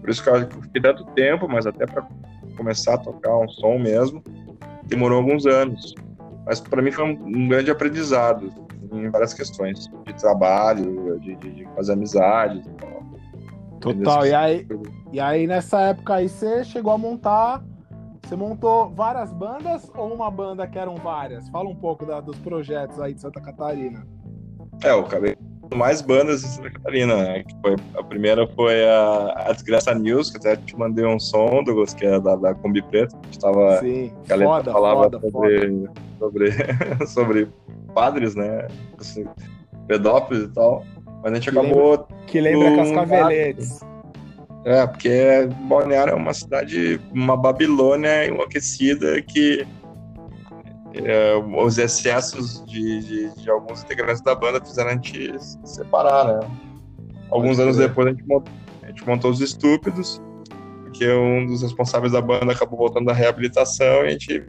[0.00, 2.06] Por isso que eu fiquei tanto tempo, mas até para
[2.56, 4.22] começar a tocar um som mesmo,
[4.84, 5.94] demorou alguns anos.
[6.46, 8.52] Mas para mim foi um, grande aprendizado
[8.92, 12.62] em várias questões de trabalho, de, de, fazer amizade.
[13.80, 14.26] Total.
[14.26, 14.66] E aí,
[15.12, 17.62] e aí nessa época aí você chegou a montar,
[18.22, 21.48] você montou várias bandas ou uma banda que eram várias?
[21.50, 24.06] Fala um pouco da, dos projetos aí de Santa Catarina.
[24.82, 25.36] É, eu acabei
[25.76, 27.44] mais bandas em Santa Catarina, né?
[27.62, 31.94] Foi, a primeira foi a, a Desgraça News, que até te mandei um som, Douglas,
[31.94, 33.16] que é da, da Kombi Preta.
[33.16, 33.78] A gente tava.
[33.78, 35.92] Sim, que a foda, falava foda, sobre, foda.
[36.18, 36.52] sobre,
[37.06, 37.48] sobre
[37.94, 38.68] padres, né?
[38.98, 39.24] Assim,
[39.86, 40.84] pedófilos e tal.
[41.22, 41.90] Mas a gente que acabou.
[41.90, 43.80] Lembra, que lembra Cascaveletes.
[44.64, 49.66] É, porque Balneário é uma cidade, uma Babilônia enlouquecida que
[50.94, 56.24] é, os excessos de, de, de, alguns integrantes da banda fizeram a gente se separar,
[56.26, 56.50] né?
[57.30, 60.20] Alguns anos depois a gente, montou, a gente montou os Estúpidos,
[60.82, 64.44] porque um dos responsáveis da banda acabou voltando da reabilitação e a gente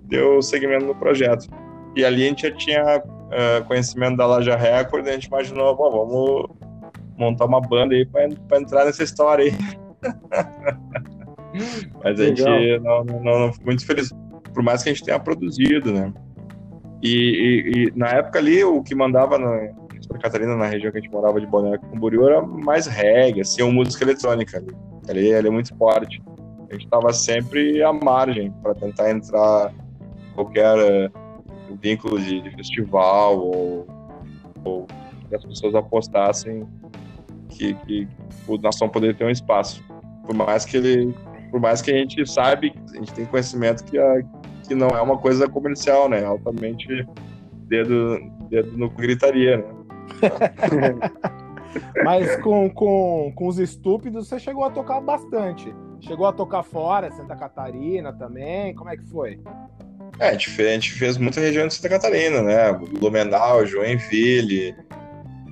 [0.00, 1.48] deu seguimento no projeto.
[1.96, 5.76] E ali a gente já tinha uh, conhecimento da Laja Record e a gente imaginou,
[5.76, 6.48] vamos
[7.16, 9.52] montar uma banda aí para entrar nessa história aí.
[12.02, 12.42] Mas a gente
[12.80, 14.10] não, não, não, ficou muito feliz.
[14.54, 16.12] Por mais que a gente tenha produzido, né?
[17.02, 20.98] E, e, e na época ali, o que mandava no, Santa Catarina, na região que
[20.98, 24.62] a gente morava de Boné Camboriú, era mais reggae, assim, uma música eletrônica.
[25.08, 26.22] Ali, ali é muito forte.
[26.68, 29.72] A gente estava sempre à margem para tentar entrar
[30.34, 31.10] qualquer uh,
[31.80, 33.86] vínculo de, de, festival ou,
[34.64, 34.86] ou
[35.28, 36.66] que as pessoas apostassem
[37.48, 38.08] que, que
[38.46, 39.82] o Nação poderia ter um espaço.
[40.24, 41.14] Por mais que ele,
[41.50, 44.22] por mais que a gente sabe, a gente tem conhecimento que, a,
[44.66, 46.24] que não é uma coisa comercial, né?
[46.24, 47.06] Altamente
[47.66, 49.64] dedo, dedo no gritaria, né?
[52.04, 55.74] Mas com, com, com os estúpidos você chegou a tocar bastante.
[56.00, 58.74] Chegou a tocar fora, Santa Catarina também?
[58.74, 59.40] Como é que foi?
[60.18, 62.72] É, a gente fez, a gente fez muita região de Santa Catarina, né?
[62.72, 64.74] Blumenau, Joinville,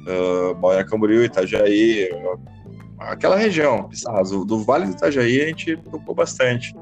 [0.07, 2.39] uh, Balneário Camboriú, Itajaí, uh,
[2.99, 3.89] aquela região,
[4.29, 6.75] do, do Vale do Itajaí a gente tocou bastante.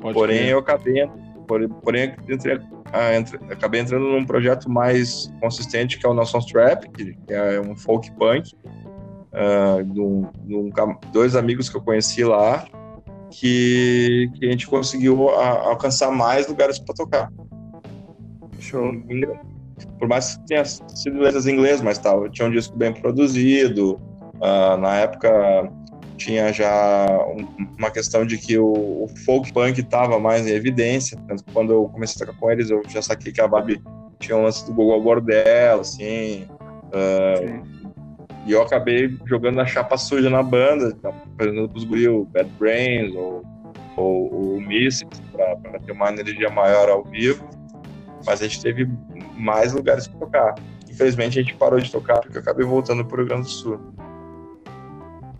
[0.00, 1.10] Pode Porém, eu acabei,
[1.82, 2.60] porém, entrei
[2.92, 7.76] ah, acabei entrando num projeto mais consistente que é o Nations Trap, que, é um
[7.76, 8.54] folk punk,
[9.32, 12.66] uh, dois amigos que eu conheci lá,
[13.30, 17.32] que, que a gente conseguiu a, alcançar mais lugares para tocar.
[18.58, 18.92] Show.
[19.98, 24.00] Por mais que tenha sido letras em inglês, mas tal, tinha um disco bem produzido.
[24.36, 25.28] Uh, na época
[26.18, 27.46] tinha já um,
[27.78, 31.18] uma questão de que o, o folk punk estava mais em evidência.
[31.52, 33.80] Quando eu comecei a tocar com eles, eu já saquei que a Barbie
[34.18, 36.46] tinha um lance do Google Bordel, assim.
[36.88, 37.78] Uh,
[38.44, 43.44] e eu acabei jogando a chapa suja na banda, apresentando pros o Bad Brains ou,
[43.96, 47.48] ou o Mystics, para ter uma energia maior ao vivo.
[48.26, 48.88] Mas a gente teve
[49.36, 50.54] mais lugares para tocar.
[50.90, 53.50] Infelizmente a gente parou de tocar porque eu acabei voltando para o Rio Grande do
[53.50, 53.78] Sul.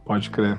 [0.09, 0.59] Pode crer.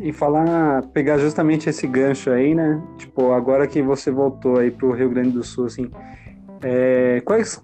[0.00, 2.82] E falar, pegar justamente esse gancho aí, né?
[2.96, 5.90] Tipo, agora que você voltou aí pro Rio Grande do Sul, assim,
[6.62, 7.62] é, quais,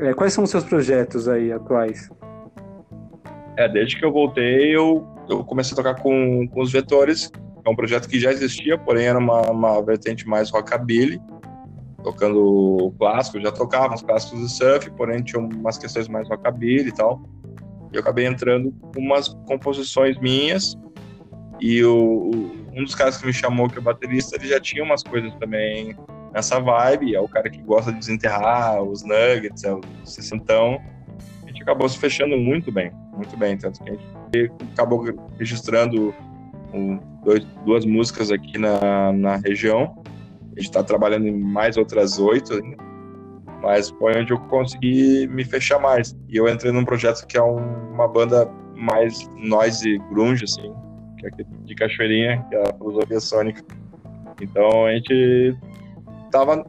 [0.00, 2.10] é, quais são os seus projetos aí atuais?
[3.56, 7.30] É, desde que eu voltei, eu, eu comecei a tocar com, com os Vetores,
[7.64, 11.20] é um projeto que já existia, porém era uma, uma vertente mais rockabilly,
[12.02, 16.92] tocando clássico, já tocava uns clássicos do surf, porém tinha umas questões mais rockabilly e
[16.92, 17.22] tal
[17.92, 20.76] eu acabei entrando com umas composições minhas
[21.60, 22.30] e o,
[22.74, 25.32] um dos caras que me chamou, que é o baterista, ele já tinha umas coisas
[25.36, 25.96] também
[26.32, 30.80] nessa vibe, é o cara que gosta de desenterrar os nuggets, é o sessentão.
[31.44, 35.04] A gente acabou se fechando muito bem, muito bem, tanto que a gente acabou
[35.38, 36.14] registrando
[36.72, 40.02] um, dois, duas músicas aqui na, na região.
[40.56, 42.91] A gente está trabalhando em mais outras oito ainda
[43.62, 46.16] mas foi onde eu consegui me fechar mais.
[46.28, 50.74] E eu entrei num projeto que é um, uma banda mais noise grunge, assim,
[51.18, 51.30] que é
[51.64, 53.64] de Cachoeirinha, que é a filosofia sônica.
[54.40, 55.56] Então a gente
[56.32, 56.66] tava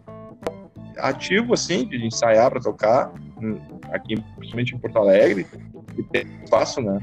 [0.98, 3.12] ativo, assim, de ensaiar para tocar,
[3.92, 5.48] aqui, principalmente em Porto Alegre,
[5.98, 7.00] e tem espaço, né?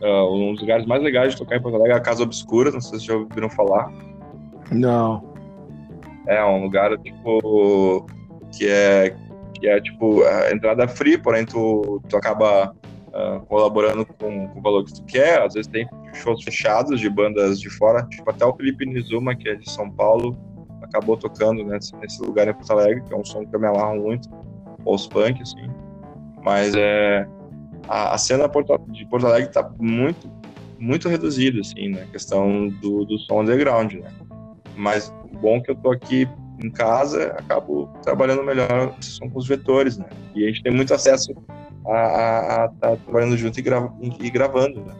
[0.00, 2.70] Uh, um dos lugares mais legais de tocar em Porto Alegre é a Casa Obscura,
[2.70, 3.92] não sei se já ouviram falar.
[4.70, 5.31] Não.
[6.26, 8.06] É um lugar, tipo,
[8.52, 9.16] que é,
[9.54, 12.74] que é tipo, a entrada free, porém tu, tu acaba
[13.08, 15.42] uh, colaborando com, com, o valor que tu quer.
[15.42, 19.48] Às vezes tem shows fechados de bandas de fora, tipo até o Felipe Nizuma, que
[19.48, 20.36] é de São Paulo,
[20.82, 23.66] acabou tocando nesse, nesse lugar em Porto Alegre, que é um som que eu me
[23.66, 24.28] amarro muito,
[24.84, 25.68] post-punk, assim.
[26.42, 27.26] Mas é,
[27.88, 28.48] a, a cena
[28.88, 30.30] de Porto Alegre tá muito,
[30.78, 32.08] muito reduzida, assim, na né?
[32.10, 34.10] questão do, do som underground, né?
[34.76, 36.28] Mas bom que eu tô aqui
[36.62, 40.06] em casa, acabo trabalhando melhor com os vetores, né?
[40.34, 41.32] E a gente tem muito acesso
[41.86, 44.94] a estar tá trabalhando junto e, grava, e gravando, né?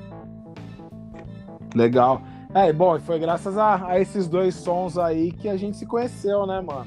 [1.74, 2.20] Legal.
[2.54, 6.46] É, bom, foi graças a, a, esses dois sons aí que a gente se conheceu,
[6.46, 6.87] né, mano?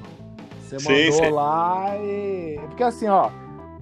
[0.62, 1.30] Você mandou sim, sim.
[1.32, 2.60] lá e.
[2.68, 3.30] Porque assim, ó.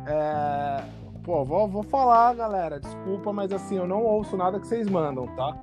[0.05, 0.83] É...
[1.23, 2.79] Pô, vou, vou falar, galera.
[2.79, 5.57] Desculpa, mas assim, eu não ouço nada que vocês mandam, tá?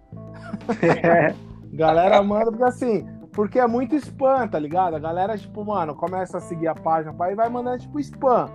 [1.72, 3.06] galera manda, porque assim,
[3.40, 4.96] porque é muito spam, tá ligado?
[4.96, 8.50] A galera, tipo, mano, começa a seguir a página e vai mandando, tipo, spam.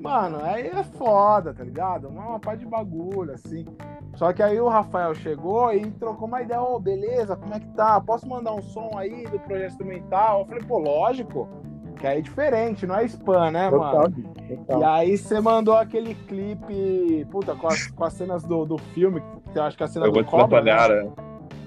[0.00, 2.06] Mano, aí é foda, tá ligado?
[2.06, 3.66] Uma, uma pá de bagulho, assim.
[4.14, 7.58] Só que aí o Rafael chegou e trocou uma ideia, ô, oh, beleza, como é
[7.58, 8.00] que tá?
[8.00, 10.42] Posso mandar um som aí do projeto instrumental?
[10.42, 11.48] Eu falei, pô, lógico.
[11.96, 14.34] Que aí é diferente, não é spam, né, total, mano?
[14.46, 14.80] Total.
[14.80, 19.20] E aí você mandou aquele clipe, puta, com as, com as cenas do, do filme,
[19.52, 20.72] que eu acho que é a cena eu do vou Cobra, né?
[20.72, 21.12] né?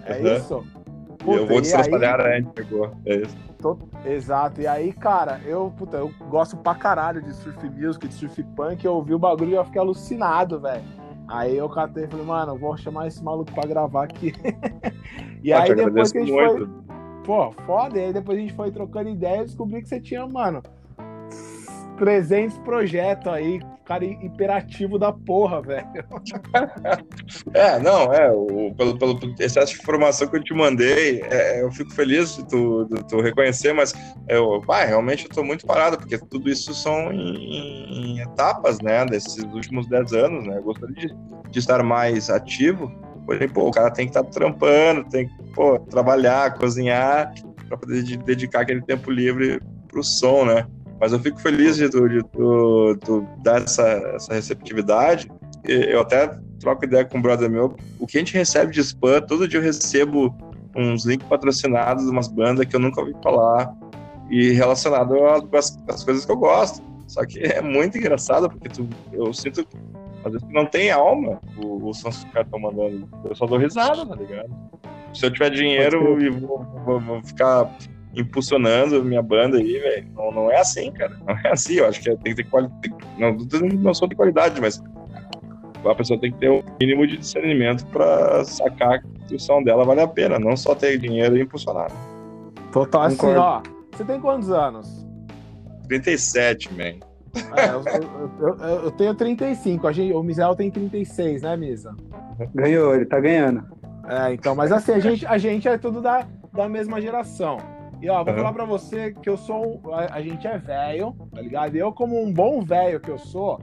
[0.05, 0.37] É uhum.
[0.37, 0.82] isso?
[1.23, 2.39] Puta, eu vou destrabalhar aí...
[2.39, 2.91] antes, pegou.
[3.05, 3.37] É isso.
[3.59, 3.77] Tô...
[4.05, 4.61] Exato.
[4.61, 8.83] E aí, cara, eu, puta, eu gosto pra caralho de surf music, de surf punk.
[8.83, 10.83] Eu ouvi o bagulho e eu fiquei alucinado, velho.
[11.27, 14.33] Aí eu catei e falei, mano, vou chamar esse maluco pra gravar aqui.
[15.41, 16.67] e te aí depois que a gente muito.
[16.67, 16.83] foi.
[17.23, 20.27] Pô, foda, e aí depois a gente foi trocando ideia e descobri que você tinha,
[20.27, 20.61] mano,
[21.97, 25.85] 300 projetos aí, cara hiperativo da porra, velho.
[27.53, 31.71] É, não, é, o, pelo, pelo excesso de informação que eu te mandei, é, eu
[31.71, 33.93] fico feliz de tu, de tu reconhecer, mas
[34.27, 39.05] eu, pá, realmente eu tô muito parado, porque tudo isso são em, em etapas, né,
[39.05, 41.15] desses últimos 10 anos, né, eu gostaria de,
[41.49, 42.91] de estar mais ativo,
[43.25, 47.33] porém, pô, o cara tem que estar trampando, tem que, pô, trabalhar, cozinhar,
[47.67, 50.65] para poder de- dedicar aquele tempo livre pro som, né,
[51.03, 53.83] mas eu fico feliz de tu, dar essa,
[54.15, 55.29] essa receptividade,
[55.65, 56.27] eu até
[56.61, 57.75] troco ideia com um brother meu.
[57.99, 60.33] O que a gente recebe de spam, todo dia eu recebo
[60.73, 63.75] uns links patrocinados de umas bandas que eu nunca ouvi falar
[64.29, 65.13] e relacionado
[65.53, 66.81] às, às coisas que eu gosto.
[67.05, 69.67] Só que é muito engraçado porque tu, eu sinto
[70.23, 73.09] às vezes que não tem alma o, o som que os caras estão mandando.
[73.25, 74.49] Eu só dou risada, tá ligado?
[75.13, 77.69] Se eu tiver dinheiro e vou, vou- vou ficar
[78.15, 81.15] impulsionando minha banda aí, velho, não, não é assim, cara.
[81.25, 81.75] Não é assim.
[81.75, 82.93] Eu acho que tem que ter qualidade.
[83.17, 83.35] Não,
[83.79, 84.81] não sou de qualidade, mas
[85.85, 89.83] a pessoa tem que ter o mínimo de discernimento pra sacar que o som dela
[89.83, 91.91] vale a pena, não só ter dinheiro e impulsionar.
[92.71, 93.61] Total assim, ó.
[93.91, 95.05] Você tem quantos anos?
[95.87, 96.83] 37, man.
[97.55, 97.83] É, eu,
[98.39, 101.95] eu- eu- eu tenho 35, a gente, o Misael tem 36, né, Misa?
[102.53, 103.63] Ganhou, ele tá ganhando.
[104.07, 107.57] É, então, mas assim, a gente, a gente é tudo da, da mesma geração.
[108.03, 108.39] E ó, vou Uhum.
[108.39, 109.79] falar pra você que eu sou.
[109.93, 111.73] A, a gente é velho, tá ligado?
[111.75, 113.61] E eu, como um bom velho que eu sou,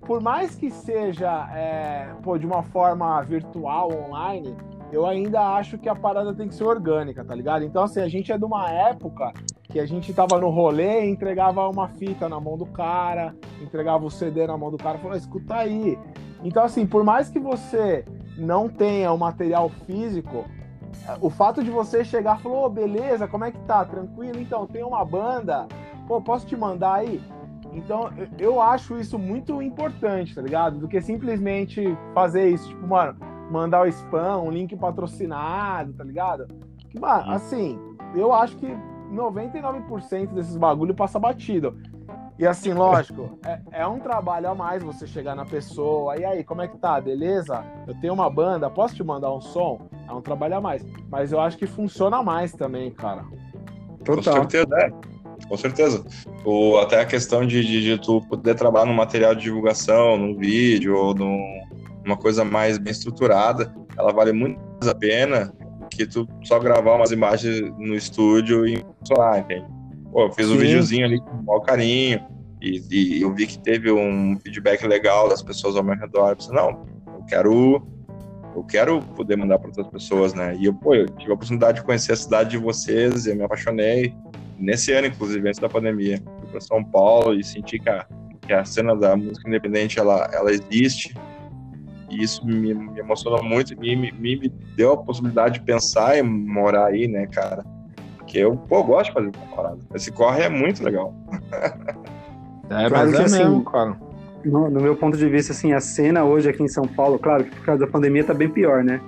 [0.00, 4.56] por mais que seja é, pô, de uma forma virtual, online,
[4.90, 7.64] eu ainda acho que a parada tem que ser orgânica, tá ligado?
[7.66, 9.30] Então, assim, a gente é de uma época
[9.64, 14.06] que a gente tava no rolê e entregava uma fita na mão do cara, entregava
[14.06, 15.98] o CD na mão do cara e falou, escuta aí.
[16.42, 18.06] Então, assim, por mais que você
[18.38, 20.44] não tenha o material físico,
[21.20, 23.84] o fato de você chegar e falar, ô, beleza, como é que tá?
[23.84, 24.38] Tranquilo?
[24.40, 25.66] Então, tem uma banda,
[26.06, 27.20] pô, posso te mandar aí?
[27.72, 30.78] Então, eu- eu acho isso muito importante, tá ligado?
[30.78, 31.82] Do que simplesmente
[32.14, 33.16] fazer isso, tipo, mano,
[33.50, 36.46] mandar o spam, um link patrocinado, tá ligado?
[36.90, 37.78] Que, mano, assim,
[38.14, 38.66] eu acho que
[39.10, 41.76] 99% desses bagulho passa batido.
[42.38, 46.42] E assim, lógico, é, é um trabalho a mais você chegar na pessoa, e aí,
[46.42, 47.00] como é que tá?
[47.00, 47.64] Beleza?
[47.86, 49.80] Eu tenho uma banda, posso te mandar um som?
[50.08, 50.84] É um trabalho a mais.
[51.08, 53.24] Mas eu acho que funciona mais também, cara.
[54.04, 54.34] Com Total.
[54.34, 54.90] certeza, é.
[55.48, 56.04] Com certeza.
[56.44, 60.36] O, até a questão de, de, de tu poder trabalhar num material de divulgação, num
[60.36, 61.40] vídeo ou num,
[62.04, 65.52] numa coisa mais bem estruturada, ela vale muito mais a pena
[65.90, 69.66] que tu só gravar umas imagens no estúdio e funcionar, entende?
[70.14, 70.58] Pô, eu fiz um Sim.
[70.58, 72.24] videozinho ali com o maior carinho
[72.62, 76.30] e, e eu vi que teve um feedback legal das pessoas ao meu redor.
[76.30, 77.82] Eu pensei, não, eu quero
[78.54, 80.54] eu quero poder mandar para outras pessoas, né?
[80.56, 83.34] E eu, pô, eu tive a oportunidade de conhecer a cidade de vocês, e eu
[83.34, 84.14] me apaixonei
[84.56, 86.22] nesse ano, inclusive, antes da pandemia.
[86.38, 88.06] Fui para São Paulo e senti que a,
[88.40, 91.12] que a cena da música independente ela, ela existe.
[92.08, 96.22] E isso me, me emocionou muito, me, me, me deu a possibilidade de pensar em
[96.22, 97.73] morar aí, né, cara?
[98.24, 99.78] Porque eu, pô, gosto de fazer essa parada.
[99.94, 101.14] Esse corre é muito legal.
[102.70, 103.94] É, Claro mas que é assim, mesmo, cara.
[104.42, 107.44] No, no meu ponto de vista, assim, a cena hoje aqui em São Paulo, claro
[107.44, 109.00] que por causa da pandemia tá bem pior, né?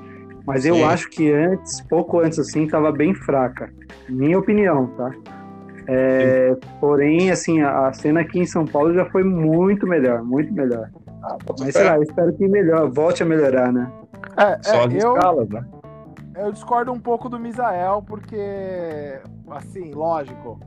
[0.46, 0.84] Mas eu Sim.
[0.84, 3.70] acho que antes, pouco antes, assim, tava bem fraca.
[4.08, 5.10] Minha opinião, tá?
[5.88, 10.52] É, porém, assim, a, a cena aqui em São Paulo já foi muito melhor, muito
[10.52, 10.90] melhor.
[11.22, 13.90] Ah, Mas sei lá, eu espero que melhor, volte a melhorar, né?
[14.36, 15.64] É, as é, eu, escalas, né?
[16.36, 19.20] Eu discordo um pouco do Misael, porque,
[19.50, 20.60] assim, lógico,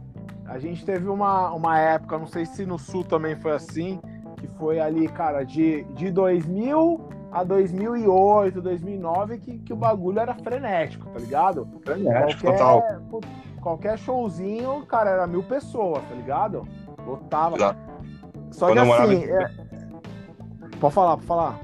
[0.46, 4.00] a gente teve uma, uma época, não sei se no Sul também foi assim,
[4.38, 7.02] que foi ali, cara, de, de 2000
[7.32, 11.68] a 2008, 2009, que, que o bagulho era frenético, tá ligado?
[11.86, 12.84] Frenético, total.
[13.10, 13.22] pô,
[13.62, 16.68] qualquer showzinho, cara, era mil pessoas, tá ligado?
[17.06, 17.56] Lotava.
[17.56, 17.80] Exato.
[18.52, 19.14] Só Quando que assim.
[19.14, 19.70] em- é-
[20.80, 21.60] Pode falar, pode falar.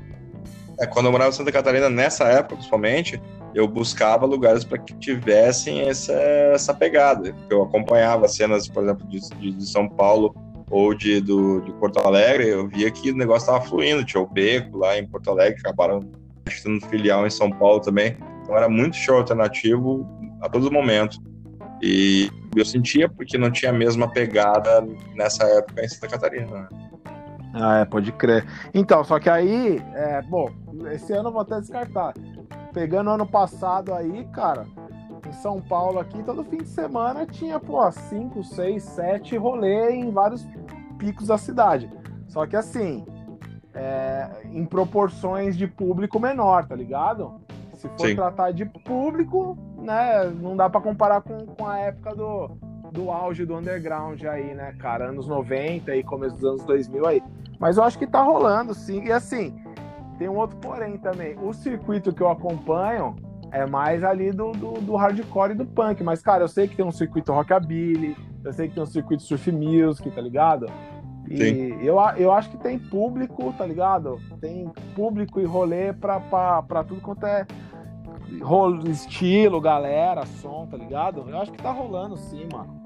[0.78, 3.20] É, quando eu morava em Santa Catarina, nessa época, principalmente,
[3.56, 7.34] eu buscava lugares para que tivessem essa, essa pegada.
[7.50, 10.36] Eu acompanhava cenas, por exemplo, de, de, de São Paulo
[10.70, 14.04] ou de, do, de Porto Alegre, eu via que o negócio estava fluindo.
[14.04, 16.02] Tinha o Beco lá em Porto Alegre, acabaram
[16.64, 18.18] tendo filial em São Paulo também.
[18.42, 20.06] Então era muito show alternativo
[20.42, 21.18] a todo momento.
[21.82, 24.86] E eu sentia porque não tinha a mesma pegada
[25.16, 26.52] nessa época em Santa Catarina.
[26.52, 26.68] né?
[27.54, 28.46] Ah, é, pode crer.
[28.74, 30.50] Então, só que aí, é, bom,
[30.92, 32.14] esse ano eu vou até descartar.
[32.76, 34.66] Pegando ano passado aí, cara,
[35.26, 40.12] em São Paulo aqui, todo fim de semana tinha, pô, 5, 6, 7 rolê em
[40.12, 40.46] vários
[41.00, 41.90] picos da cidade.
[42.28, 43.06] Só que assim,
[43.74, 47.40] é, em proporções de público menor, tá ligado?
[47.76, 48.16] Se for Sim.
[48.16, 52.58] tratar de público, né, não dá para comparar com, com a época do,
[52.92, 55.08] do auge do underground aí, né, cara?
[55.08, 57.24] Anos 90 e começo dos anos 2000 aí.
[57.58, 59.06] Mas eu acho que tá rolando, sim.
[59.06, 59.56] E assim,
[60.18, 61.38] tem um outro porém também.
[61.40, 63.16] O circuito que eu acompanho
[63.52, 66.04] é mais ali do, do, do, hardcore e do punk.
[66.04, 69.24] Mas, cara, eu sei que tem um circuito rockabilly, eu sei que tem um circuito
[69.24, 70.68] surf music, tá ligado?
[71.28, 74.20] E eu, eu acho que tem público, tá ligado?
[74.40, 77.46] Tem público e rolê pra, pra, pra tudo quanto é
[78.42, 81.26] rolo, estilo, galera, som, tá ligado?
[81.28, 82.85] Eu acho que tá rolando sim, mano.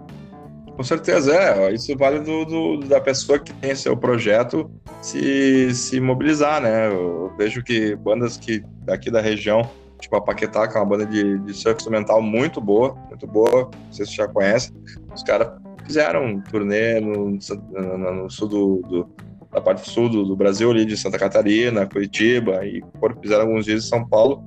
[0.79, 1.73] Com certeza, é.
[1.73, 4.71] Isso vale do, do, da pessoa que tem seu projeto
[5.01, 6.87] se, se mobilizar, né?
[6.87, 9.69] Eu vejo que bandas que daqui da região,
[9.99, 13.69] tipo a Paquetá, que é uma banda de, de surf instrumental muito boa, muito boa,
[13.87, 14.71] não sei se já conhece,
[15.13, 15.51] os caras
[15.85, 17.37] fizeram um turnê no,
[17.73, 19.09] no, no sul do, do,
[19.51, 22.81] da parte sul do, do, Brasil, ali de Santa Catarina, Curitiba, e
[23.21, 24.41] fizeram alguns dias em São Paulo.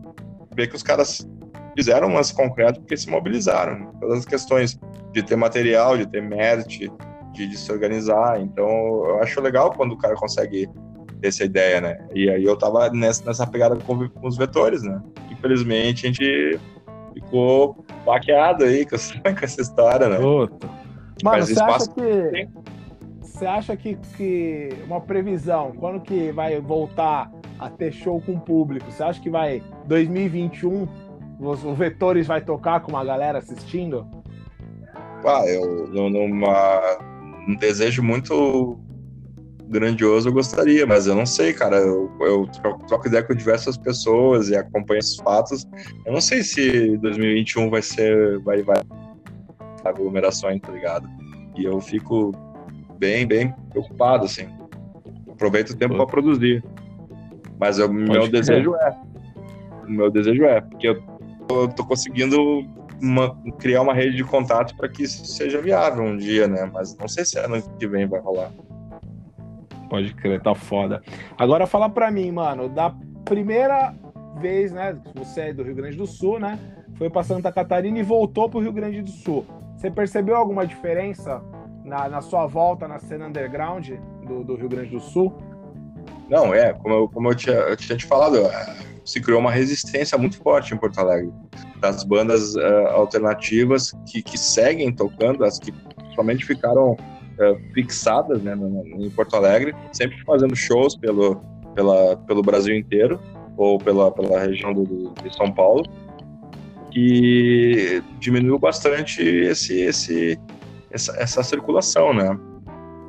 [0.56, 1.28] Ver que os caras
[1.76, 3.92] fizeram umas concretas porque se mobilizaram.
[4.00, 4.78] Todas as questões
[5.12, 6.90] de ter material, de ter merit,
[7.32, 8.40] de, de, se organizar.
[8.40, 10.68] Então, eu acho legal quando o cara consegue
[11.20, 12.06] ter essa ideia, né?
[12.14, 15.00] E aí eu tava nessa, nessa pegada com, com os vetores, né?
[15.30, 16.60] Infelizmente, a gente
[17.14, 20.16] ficou baqueado aí com essa, com essa história, né?
[20.16, 20.66] Puta.
[21.22, 21.90] Mano, Mas você espaço...
[21.90, 22.48] acha que...
[23.20, 28.40] Você acha que, que uma previsão, quando que vai voltar a ter show com o
[28.40, 28.90] público?
[28.90, 30.86] Você acha que vai 2021
[31.42, 34.06] os, vetores vai tocar com uma galera assistindo?
[35.24, 36.98] Ah, eu numa
[37.48, 38.78] um desejo muito
[39.68, 41.76] grandioso eu gostaria, mas eu não sei, cara.
[41.76, 45.66] Eu, eu troco, troco, ideia com diversas pessoas e acompanho esses fatos.
[46.04, 48.76] Eu não sei se 2021 vai ser vai vai
[49.84, 51.08] aglomerações, tá ligado?
[51.56, 52.32] E eu fico
[52.98, 54.46] bem bem preocupado assim.
[55.30, 56.62] Aproveito o tempo para produzir.
[57.58, 58.96] Mas o meu desejo é
[59.86, 61.02] o meu desejo é, porque eu
[61.50, 62.36] eu tô conseguindo
[63.00, 66.70] uma, criar uma rede de contato para que isso seja viável um dia, né?
[66.72, 68.52] Mas não sei se ano que vem vai rolar.
[69.90, 71.02] Pode crer, tá foda.
[71.36, 73.94] Agora fala para mim, mano, da primeira
[74.40, 74.96] vez, né?
[75.14, 76.58] Você é do Rio Grande do Sul, né?
[76.94, 79.44] Foi para Santa Catarina e voltou pro Rio Grande do Sul.
[79.76, 81.42] Você percebeu alguma diferença
[81.84, 83.90] na, na sua volta na cena underground
[84.24, 85.32] do, do Rio Grande do Sul?
[86.28, 88.36] Não, é, como eu, como eu, tinha, eu tinha te falado,
[89.04, 91.32] se criou uma resistência muito forte em Porto Alegre
[91.82, 95.74] das bandas uh, alternativas que, que seguem tocando, as que
[96.14, 98.56] somente ficaram uh, fixadas né,
[98.98, 101.42] em Porto Alegre, sempre fazendo shows pelo,
[101.74, 103.20] pela, pelo Brasil inteiro
[103.56, 105.84] ou pela, pela região do, de São Paulo,
[106.94, 110.38] e diminuiu bastante esse, esse,
[110.90, 112.38] essa, essa circulação, né?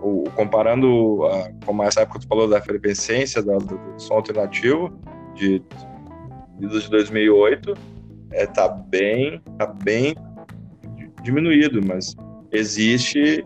[0.01, 4.99] O, comparando a, como essa época tu falou da efervescência do, do som alternativo,
[5.35, 5.61] de,
[6.59, 7.73] de 2008
[8.31, 10.15] é, tá bem tá bem
[11.23, 12.15] diminuído, mas
[12.51, 13.45] existe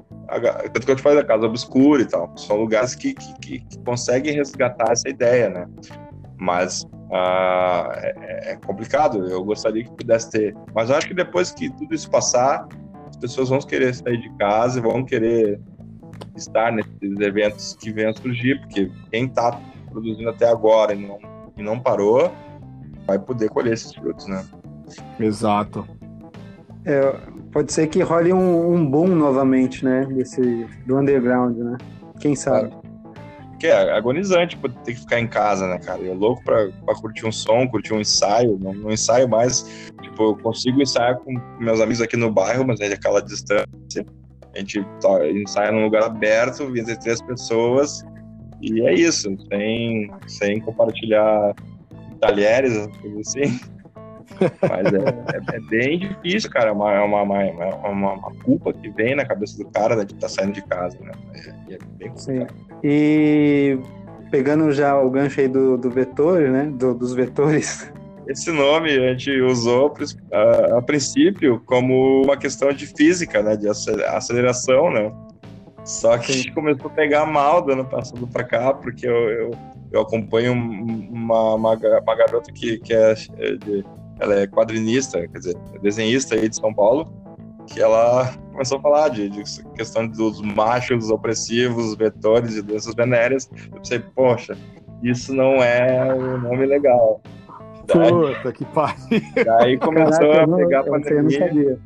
[0.73, 4.91] tanto que falei da casa obscura e tal, são lugares que, que, que conseguem resgatar
[4.91, 5.65] essa ideia, né?
[6.37, 9.25] Mas ah, é, é, complicado.
[9.25, 12.67] Eu gostaria que pudesse ter, mas acho que depois que tudo isso passar,
[13.07, 15.59] as pessoas vão querer sair de casa e vão querer
[16.35, 19.59] estar nesses eventos que venham a surgir, porque quem está
[19.89, 21.17] produzindo até agora e não
[21.57, 22.31] e não parou,
[23.05, 24.45] vai poder colher esses frutos, né?
[25.19, 25.87] Exato.
[26.85, 27.13] É,
[27.51, 30.05] pode ser que role um, um boom novamente, né?
[30.05, 31.77] Desse, do underground, né?
[32.19, 32.71] Quem sabe?
[33.57, 35.99] que é agonizante ter que ficar em casa, né, cara?
[36.01, 38.57] Eu louco pra, pra curtir um som, curtir um ensaio.
[38.59, 39.89] Não, não ensaio mais.
[40.01, 43.65] Tipo, eu consigo ensaiar com meus amigos aqui no bairro, mas é aquela distância.
[44.53, 48.03] A gente tá, ensaia num lugar aberto, entre três pessoas,
[48.61, 51.53] e é isso, sem, sem compartilhar
[52.19, 52.75] talheres,
[53.19, 53.59] assim.
[54.61, 56.69] Mas é, é, é, bem difícil, cara.
[56.69, 57.43] É uma, é uma, uma,
[57.87, 60.61] uma, uma, culpa que vem na cabeça do cara né, de estar tá saindo de
[60.63, 61.11] casa, né?
[61.33, 62.17] É, é bem complicado.
[62.19, 62.47] Sim.
[62.83, 63.79] E
[64.29, 66.65] pegando já o gancho aí do, do vetor, né?
[66.65, 67.91] Do, dos vetores.
[68.27, 69.93] Esse nome a gente usou
[70.31, 73.55] a, a princípio como uma questão de física, né?
[73.55, 75.11] De aceleração, né?
[75.87, 79.29] Só que a gente começou a pegar mal do ano passado pra cá, porque eu,
[79.29, 79.51] eu,
[79.89, 83.85] eu acompanho uma, uma, uma, garota que, que é, de,
[84.19, 87.09] ela é quadrinista, quer dizer, desenhista aí de São Paulo,
[87.67, 89.43] que ela começou a falar de, de
[89.75, 93.49] questão dos machos opressivos, vetores e doenças venéreas.
[93.71, 94.57] Eu pensei, poxa,
[95.01, 97.21] isso não é um nome legal.
[97.85, 99.21] Daí, Puta que pariu.
[99.45, 101.79] Daí começou Caraca, a pegar a pandemia.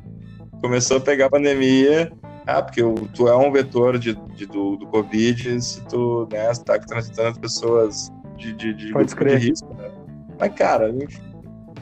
[0.60, 2.12] Começou a pegar a pandemia
[2.46, 2.82] Ah, porque
[3.14, 8.12] tu é um vetor de, de do, do Covid se tu né, está transitando pessoas
[8.36, 9.72] de, de, de, grupo de risco.
[9.74, 9.90] Né?
[10.38, 10.92] Mas, cara,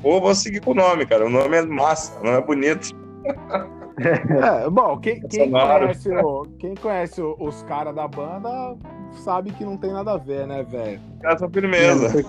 [0.03, 1.27] ou vou seguir com o nome, cara.
[1.27, 2.91] O nome é massa, o nome é bonito.
[4.03, 8.75] É, bom, quem, quem conhece, o, quem conhece os caras da banda
[9.13, 10.99] sabe que não tem nada a ver, né, velho?
[11.23, 12.05] Essa firmeza.
[12.05, 12.25] Não, foi...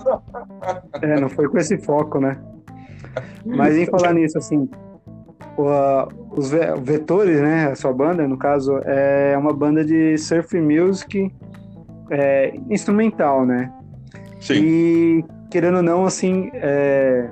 [1.00, 2.38] É, não foi com esse foco, né?
[3.46, 4.68] Mas em falar nisso, assim,
[5.56, 6.50] os
[6.82, 7.66] vetores, né?
[7.66, 11.32] A sua banda, no caso, é uma banda de surf music
[12.10, 13.72] é, instrumental, né?
[14.40, 14.54] Sim.
[14.54, 17.30] E querendo ou não, assim, é,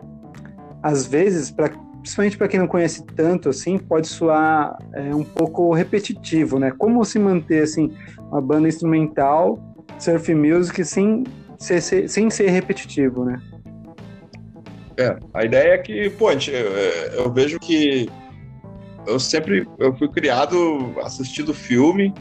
[0.82, 5.72] às vezes, pra, principalmente para quem não conhece tanto, assim, pode soar é, um pouco
[5.72, 6.72] repetitivo, né?
[6.76, 7.92] Como se manter assim
[8.30, 9.58] uma banda instrumental,
[9.98, 11.24] surf music, sem
[11.58, 13.40] ser, sem ser repetitivo, né?
[15.00, 16.72] É, a ideia é que, pô, gente, eu,
[17.14, 18.06] eu, vejo que
[19.06, 22.12] eu sempre eu fui criado assistindo filme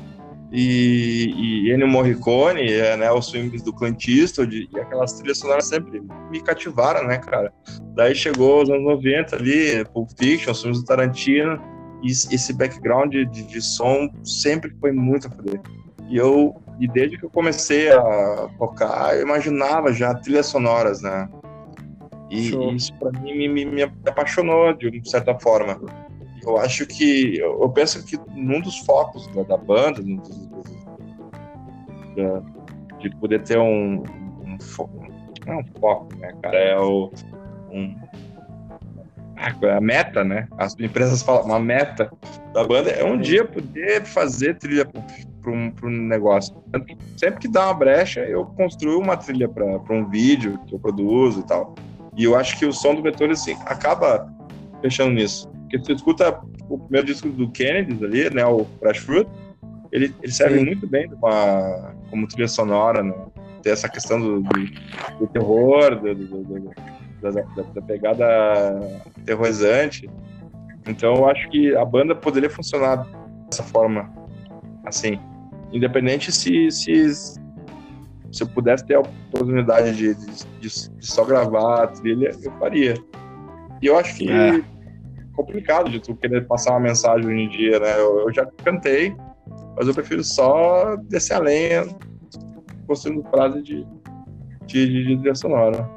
[0.49, 5.67] e, e Ennio Morricone, é, né, os filmes do Clint Eastwood e aquelas trilhas sonoras
[5.67, 6.01] sempre
[6.31, 7.51] me cativaram, né, cara?
[7.95, 11.61] Daí chegou os anos 90 ali, Pulp Fiction, os filmes do Tarantino,
[12.01, 15.59] e esse background de, de, som sempre foi muito a foder.
[16.07, 21.27] E eu, e desde que eu comecei a tocar, eu imaginava já trilhas sonoras, né?
[22.29, 22.73] E Show.
[22.73, 25.79] isso para mim me, me, me, apaixonou de certa forma.
[26.43, 30.49] Eu acho que eu penso que num dos focos da, da banda, dos,
[32.15, 32.41] da,
[32.99, 34.03] de poder ter um,
[34.45, 35.05] um, foco,
[35.45, 37.11] não é um foco, né, cara, é o
[37.71, 37.95] um,
[39.39, 40.47] a meta, né?
[40.57, 42.11] As empresas falam, uma meta
[42.53, 46.55] da banda é um dia poder fazer trilha para um, um negócio.
[47.15, 51.39] Sempre que dá uma brecha, eu construo uma trilha para um vídeo que eu produzo
[51.39, 51.73] e tal.
[52.19, 54.29] E eu acho que o som do Vetores assim, acaba
[54.81, 55.49] fechando nisso.
[55.61, 59.29] Porque você escuta o primeiro disco do Kennedy ali, né, o Fresh Fruit,
[59.89, 60.65] ele, ele serve Sim.
[60.65, 63.13] muito bem uma, como trilha sonora, né?
[63.63, 64.65] Tem essa questão do, do,
[65.19, 66.71] do terror, do, do
[67.21, 67.41] da, da,
[67.73, 70.09] da, pegada terrorizante.
[70.89, 73.07] Então eu acho que a banda poderia funcionar
[73.49, 74.11] dessa forma,
[74.85, 75.17] assim,
[75.71, 77.13] independente se, se,
[78.31, 82.95] se eu pudesse ter a oportunidade de, de, de, só gravar a trilha, eu faria.
[83.81, 84.61] E eu acho que é
[85.33, 87.99] complicado de tu querer passar uma mensagem hoje em dia, né?
[87.99, 89.15] Eu, eu já cantei,
[89.75, 91.87] mas eu prefiro só descer a lenha
[92.85, 93.87] construindo frase de,
[94.65, 95.89] de, de, de trilha sonora.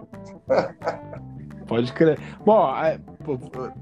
[1.66, 2.18] Pode crer.
[2.44, 3.00] Bom, é,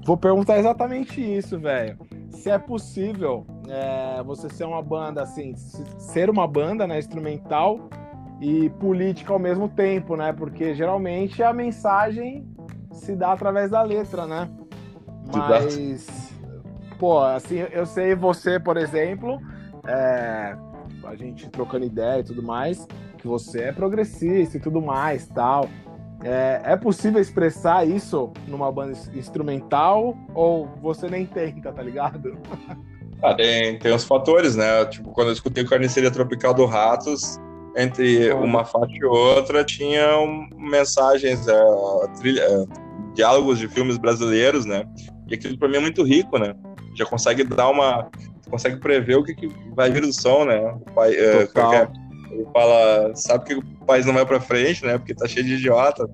[0.05, 1.97] vou perguntar exatamente isso, velho.
[2.29, 7.89] Se é possível é, você ser uma banda, assim, ser uma banda, né, instrumental
[8.41, 10.33] e política ao mesmo tempo, né?
[10.33, 12.43] Porque geralmente a mensagem
[12.91, 14.49] se dá através da letra, né?
[15.31, 16.33] Mas,
[16.97, 19.39] pô, assim, eu sei você, por exemplo,
[19.87, 20.57] é,
[21.03, 22.87] a gente trocando ideia e tudo mais,
[23.19, 25.69] que você é progressista e tudo mais, tal.
[26.23, 32.37] É, é possível expressar isso numa banda instrumental ou você nem tenta, tá ligado?
[33.23, 34.83] Ah, tem, tem uns fatores, né?
[34.85, 37.39] Tipo, quando eu escutei o Carniceria Tropical do Ratos,
[37.75, 41.63] entre uma faixa e outra tinham mensagens, é,
[42.19, 42.65] trilha, é,
[43.13, 44.85] diálogos de filmes brasileiros, né?
[45.27, 46.53] E aquilo para mim é muito rico, né?
[46.95, 48.09] Já consegue dar uma.
[48.49, 50.59] consegue prever o que, que vai vir do som, né?
[50.59, 51.87] O pai, é, é,
[52.31, 54.97] ele fala, sabe que o país não vai pra frente, né?
[54.97, 56.09] Porque tá cheio de idiota.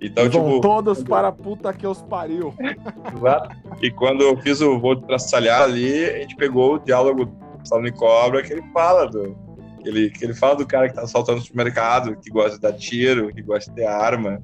[0.00, 2.54] Então, e vão tipo, todos para a puta que os pariu.
[3.16, 3.56] Exato.
[3.82, 7.68] E quando eu fiz o voo de traçalhar ali, a gente pegou o diálogo do
[7.68, 9.47] Salme Cobra que ele fala do.
[9.84, 13.32] Ele, ele fala do cara que tá assaltando o supermercado, que gosta de dar tiro,
[13.32, 14.42] que gosta de ter arma,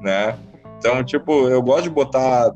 [0.00, 0.36] né?
[0.78, 2.52] Então, tipo, eu gosto de botar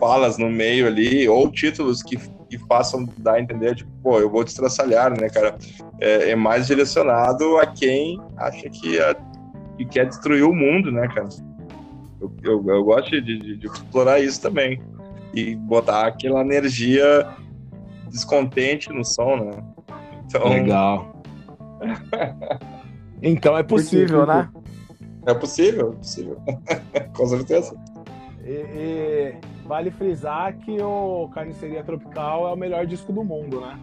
[0.00, 2.18] falas no meio ali, ou títulos que,
[2.50, 5.56] que façam dar a entender, tipo, pô, eu vou destraçalhar, né, cara?
[6.00, 9.14] É, é mais direcionado a quem acha que, a,
[9.76, 11.28] que quer destruir o mundo, né, cara?
[12.20, 14.80] Eu, eu, eu gosto de, de, de explorar isso também.
[15.32, 17.26] E botar aquela energia
[18.08, 19.62] descontente no som, né?
[20.38, 20.48] Então...
[20.48, 21.12] Legal.
[23.22, 24.48] então é possível, né?
[25.26, 26.36] É possível, é possível.
[27.14, 27.76] Com certeza.
[28.44, 29.34] E, e,
[29.66, 33.78] vale frisar que o Carniceria Tropical é o melhor disco do mundo, né?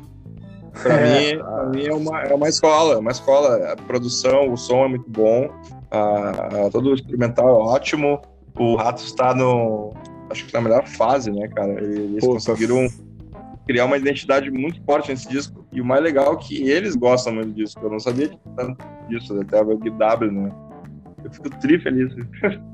[0.81, 3.71] Pra, é, mim, pra mim é uma, é uma escola, é uma escola.
[3.71, 5.49] A produção, o som é muito bom,
[5.89, 8.21] a, a, todo o instrumental é ótimo.
[8.57, 9.93] O Rato está no.
[10.29, 11.71] Acho que na melhor fase, né, cara?
[11.81, 12.87] Eles Pô, conseguiram
[13.65, 15.58] criar uma identidade muito forte nesse disco.
[15.71, 17.75] E o mais legal é que eles gostam muito disso.
[17.81, 20.51] Eu não sabia tanto disso, até o GW, né?
[21.23, 22.13] Eu fico tri feliz.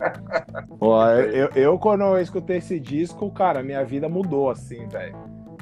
[0.80, 5.16] Pô, eu, eu, quando eu escutei esse disco, cara, minha vida mudou, assim, velho.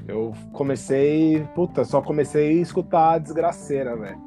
[0.08, 1.46] Eu comecei.
[1.56, 4.22] Puta, só comecei a escutar desgraceira, velho.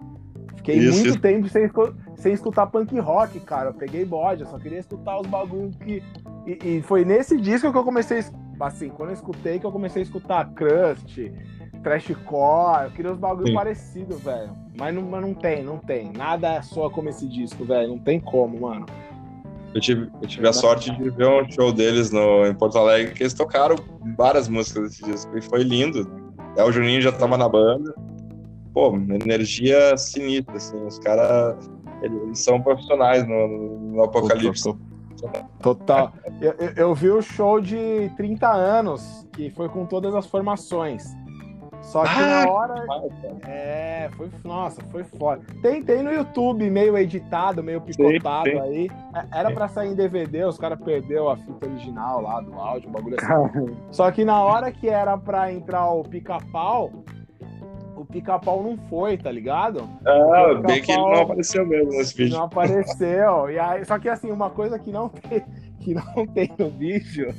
[0.57, 1.21] Fiquei Isso, muito isso.
[1.21, 1.71] tempo sem,
[2.17, 3.71] sem escutar punk rock, cara.
[3.71, 6.03] Eu peguei bode, eu só queria escutar os bagulho que.
[6.47, 8.19] E, e foi nesse disco que eu comecei.
[8.19, 11.31] a Assim, quando eu escutei, que eu comecei a escutar Crust,
[11.87, 12.87] Trashcore.
[12.87, 13.55] Eu queria os bagulho Sim.
[13.55, 14.51] parecidos, velho.
[14.77, 16.11] Mas não, mas não tem, não tem.
[16.13, 17.91] Nada soa como esse disco, velho.
[17.91, 18.87] Não tem como, mano.
[19.73, 23.15] Eu tive, eu tive a sorte de ver um show deles no, em Porto Alegre,
[23.15, 23.77] que eles tocaram
[24.17, 26.11] várias músicas desse disco, e foi lindo.
[26.57, 27.95] É, o Juninho já tava na banda.
[28.75, 30.85] Pô, energia sinistra, assim.
[30.87, 31.71] Os caras,
[32.03, 34.75] eles, eles são profissionais no, no Apocalipse.
[35.63, 36.13] Total.
[36.41, 41.05] Eu, eu- eu vi o show de 30 anos, que foi com todas as formações.
[41.87, 42.85] Só que Ah, na hora.
[43.47, 44.29] É, foi.
[44.45, 45.41] Nossa, foi foda.
[45.63, 48.59] Tem, tem no YouTube, meio editado, meio picotado sim.
[48.61, 48.91] aí.
[49.15, 52.89] É, Era pra sair em DVD, os caras perderam a fita original lá do áudio,
[52.89, 53.77] o bagulho assim.
[53.93, 56.91] Só que na hora que era pra entrar o pica-pau,
[57.95, 59.89] o pica-pau não foi, tá ligado?
[60.05, 62.37] Ah, bem que ele não apareceu mesmo nesse vídeo.
[62.37, 63.49] Não apareceu.
[63.49, 65.45] E aí, só que assim, uma coisa que não tem,
[65.81, 67.33] que não tem no vídeo,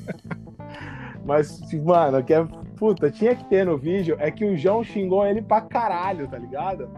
[1.25, 2.47] mas, mano, que é.
[2.77, 6.37] Puta, tinha que ter no vídeo, é que o João xingou ele pra caralho, tá
[6.37, 6.89] ligado?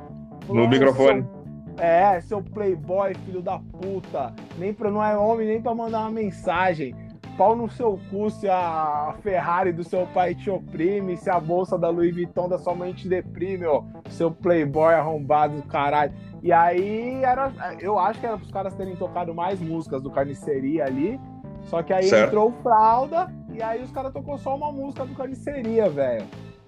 [0.45, 1.21] Falou, No "Ah, microfone.
[1.23, 1.39] seu-
[1.85, 4.33] É, seu playboy, filho da puta.
[4.57, 6.93] Nem pra, não é homem nem pra mandar uma mensagem.
[7.37, 11.77] Pau no seu cu se a Ferrari do seu pai te oprime, se a bolsa
[11.77, 13.81] da Louis Vuitton da sua mãe te deprime, ó.
[14.09, 16.11] Seu playboy arrombado do caralho.
[16.43, 17.49] E aí era.
[17.79, 21.17] Eu acho que era pros caras terem tocado mais músicas do Carniceria ali.
[21.63, 22.27] Só que aí Certo.
[22.27, 26.23] entrou o Fralda e aí os caras tocou só uma música do Carniceria, velho.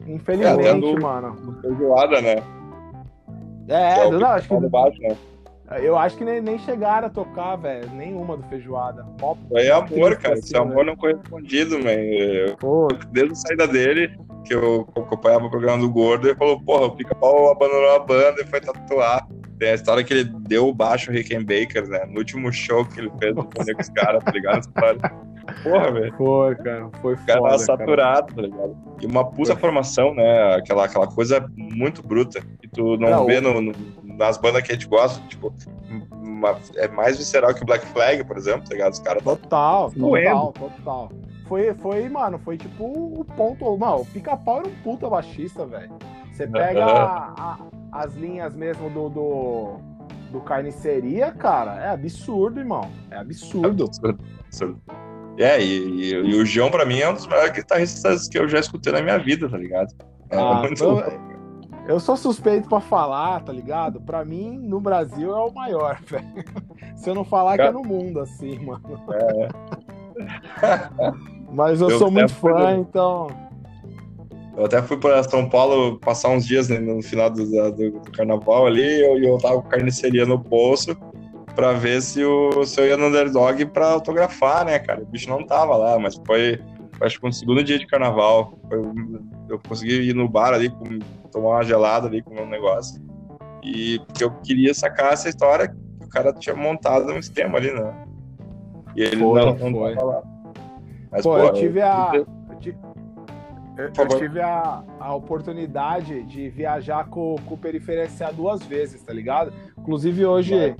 [0.06, 1.60] É, Infelizmente, tendo- mano.
[1.62, 2.36] Feijoada, né?
[3.68, 5.16] É, é não, acho que do baixo, né?
[5.80, 7.90] eu acho que nem, nem chegaram a tocar, velho.
[7.92, 9.06] Nenhuma do Feijoada.
[9.22, 10.34] Mó aí é amor, cara.
[10.34, 11.92] assim, Esse amor não correspondido, man.
[11.92, 16.60] Eu- Pô, Desde a saída dele, que eu acompanhava o programa do Gordo, ele falou,
[16.62, 19.26] porra, o Pica-Pau abandonou a banda e foi tatuar.
[19.58, 22.06] Tem a história que ele deu o baixo Rickenbacker, né?
[22.08, 24.68] No último show que ele fez no com os caras, tá ligado?
[25.64, 26.14] Porra, velho.
[26.18, 26.90] foi, cara.
[27.02, 28.78] Foi O cara foda, tava saturado, tá ligado?
[29.02, 30.56] E uma puta formação, né?
[30.56, 33.74] Aquela, aquela coisa muito bruta que tu não, Não, vê no, no-
[34.04, 35.54] nas bandas que a gente gosta, tipo,
[36.12, 38.94] uma- é mais visceral que o Black Flag, por exemplo, tá ligado?
[38.94, 40.30] Os caras Total, Doendo.
[40.52, 41.12] total, total.
[41.48, 43.78] Foi, foi, mano, foi tipo o ponto.
[43.78, 45.92] Mano, o pica-pau era um puta baixista, velho.
[46.32, 47.58] Você pega a- a-
[47.92, 49.76] as linhas mesmo do, do,
[50.32, 52.90] do carniceria, cara, é absurdo, irmão.
[53.10, 53.84] É absurdo.
[53.84, 54.82] Absurdo, absurdo.
[55.38, 58.48] É, e, e- e o João, pra mim, é um dos maiores guitarristas que eu
[58.48, 59.88] já escutei na minha vida, tá ligado?
[60.30, 61.12] É Ah, muito eu, louco.
[61.88, 64.00] eu sou suspeito pra falar, tá ligado?
[64.02, 66.26] Pra mim, no Brasil, é o maior, velho.
[66.96, 68.82] Se eu não falar que é no mundo, assim, mano.
[71.54, 73.28] Mas eu, Eu sou muito fui fã, então.
[74.56, 78.12] Eu até fui pra São Paulo passar uns dias né, no final do, do- do
[78.12, 80.96] carnaval ali e eu, eu tava com carniceria no bolso
[81.56, 85.02] pra ver se, o, se eu ia no underdog pra autografar, né, cara?
[85.02, 86.60] O bicho não tava lá, mas foi,
[87.02, 88.58] acho que um segundo dia de carnaval.
[88.70, 88.80] Foi-
[89.50, 91.00] eu consegui ir no bar ali, com-
[91.32, 93.02] tomar uma gelada ali, comer um negócio.
[93.64, 95.76] E porque eu queria sacar essa história que
[96.06, 97.94] o cara tinha montado um esquema ali, né?
[98.96, 99.96] E ele não, não foi.
[99.96, 100.22] tava lá.
[101.12, 102.12] Mas, Pô, eu tive a.
[102.14, 102.76] eu- Eu, ti-
[103.78, 109.02] eu- eu tive a, a oportunidade de viajar com, com o Periferia SA duas vezes,
[109.02, 109.52] tá ligado?
[109.80, 110.76] Inclusive hoje, ho-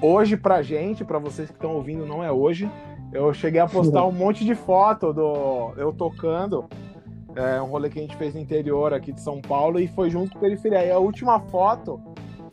[0.00, 2.70] hoje pra gente, pra vocês que estão ouvindo, não é hoje.
[3.12, 6.64] Eu cheguei a postar um monte de foto do eu tocando.
[7.36, 10.10] É um rolê que a gente fez no interior aqui de São Paulo e foi
[10.10, 10.84] junto com o Periferia.
[10.84, 12.00] E a última foto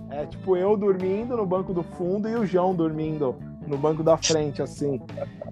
[0.10, 3.36] é tipo eu dormindo no banco do fundo e o João dormindo
[3.68, 5.00] no banco da frente, assim.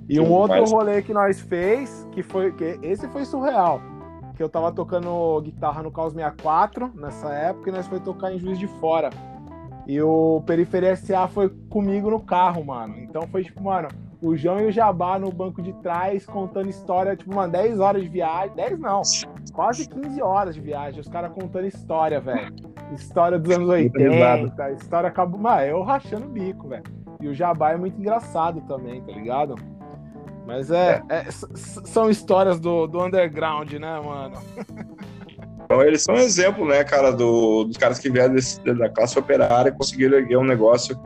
[0.08, 2.52] E um outro rolê que nós fez, que foi.
[2.52, 3.82] Que esse foi surreal.
[4.36, 8.40] Que eu tava tocando guitarra no Caos 64 nessa época e nós foi tocar em
[8.40, 9.10] Juiz de Fora.
[9.90, 12.96] E o Periferia SA foi comigo no carro, mano.
[13.00, 13.88] Então foi tipo, mano,
[14.22, 18.04] o João e o Jabá no banco de trás contando história, tipo, mano, 10 horas
[18.04, 18.56] de viagem.
[18.56, 19.02] 10 não,
[19.52, 21.02] quase 15 horas de viagem.
[21.02, 22.54] Os caras contando história, velho.
[22.94, 25.40] História dos anos Muita 80, história acabou.
[25.40, 26.84] Mano, eu rachando o bico, velho.
[27.20, 29.56] E o Jabá é muito engraçado também, tá ligado?
[30.46, 34.36] Mas é, é, s- são histórias do, do underground, né, mano?
[35.72, 39.20] Então, eles são um exemplo, né, cara, do, dos caras que vieram desse- da classe
[39.20, 41.00] operária e conseguiram erguer um negócio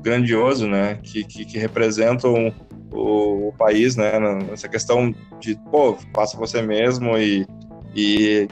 [0.00, 2.50] grandioso, né, que, que, que representam
[2.90, 7.46] o, o país, né, nessa questão de, pô, faça você mesmo e,
[7.94, 8.48] e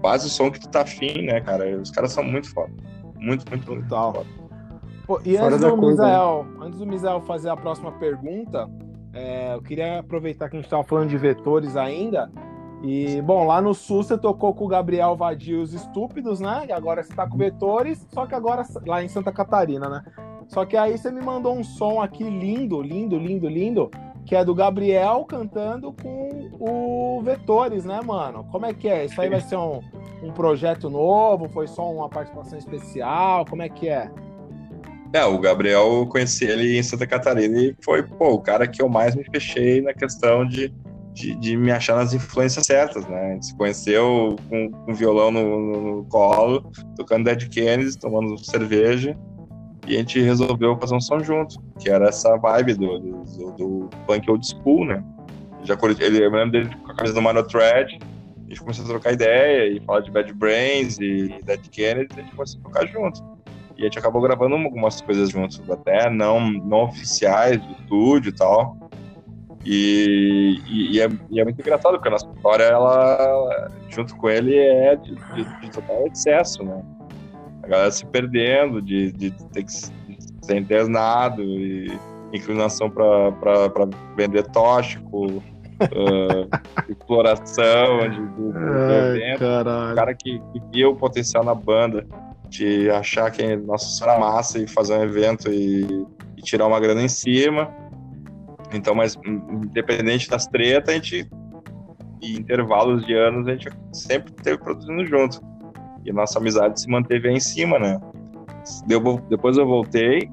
[0.00, 1.78] faz o som que tu tá afim, né, cara.
[1.78, 2.72] Os caras são muito foda.
[3.20, 4.14] Muito, muito, muito Total.
[4.14, 4.26] foda.
[5.06, 8.70] Pô, e Fora antes do, curva, Misael, antes do Misael fazer a próxima pergunta,
[9.12, 12.30] é, eu queria aproveitar que a gente estava falando de vetores ainda
[12.86, 16.66] E, bom, lá no Sul você tocou com o Gabriel Vadio os Estúpidos, né?
[16.68, 20.04] E agora você tá com Vetores, só que agora lá em Santa Catarina, né?
[20.48, 23.90] Só que aí você me mandou um som aqui lindo, lindo, lindo, lindo,
[24.26, 28.44] que é do Gabriel cantando com o Vetores, né, mano?
[28.52, 29.06] Como é que é?
[29.06, 29.80] Isso aí vai ser um,
[30.22, 31.48] um projeto novo?
[31.48, 33.46] Foi só uma participação especial?
[33.46, 34.10] Como é que é?
[35.14, 38.82] É, o Gabriel, eu conheci ele em Santa Catarina e foi, pô, o cara que
[38.82, 40.74] eu mais me fechei na questão de,
[41.14, 43.30] de, de me achar nas influências certas, né?
[43.30, 49.16] A gente se conheceu com, com violão no, no, colo, tocando Dead Kennedys, tomando cerveja,
[49.86, 53.90] e a gente resolveu fazer um som junto, que era essa vibe do, do, do
[54.06, 55.02] punk old school, né?
[55.62, 57.98] Já ele, eu lembro dele com a camisa do Mano Thread,
[58.44, 62.20] a gente começou a trocar ideia e falar de Bad Brains e Dead Kennedy, a
[62.20, 63.22] gente começou a tocar junto.
[63.76, 68.32] E a gente acabou gravando algumas coisas juntos, até não, não oficiais do estúdio e
[68.32, 68.76] tal.
[69.64, 74.28] E, e, e, é, e, é, muito engraçado, porque a nossa história, ela, junto com
[74.28, 76.82] ele, é de, de, de total excesso, né?
[77.62, 81.90] A galera se perdendo, de, de ter que ser internado, e
[82.32, 86.48] inclinação para vender tóxico, uh,
[86.88, 92.06] exploração de, de, Ai, O cara que, que via o potencial na banda
[92.48, 96.06] de achar que nossa senhora massa e fazer um evento e,
[96.36, 97.72] e, tirar uma grana em cima.
[98.74, 101.28] Então, mas independente das tretas, a gente
[102.24, 105.40] e intervalos de anos a gente sempre teve produzindo junto.
[106.04, 108.00] E nossa amizade se manteve aí em cima, né?
[108.86, 110.30] Deu, depois eu voltei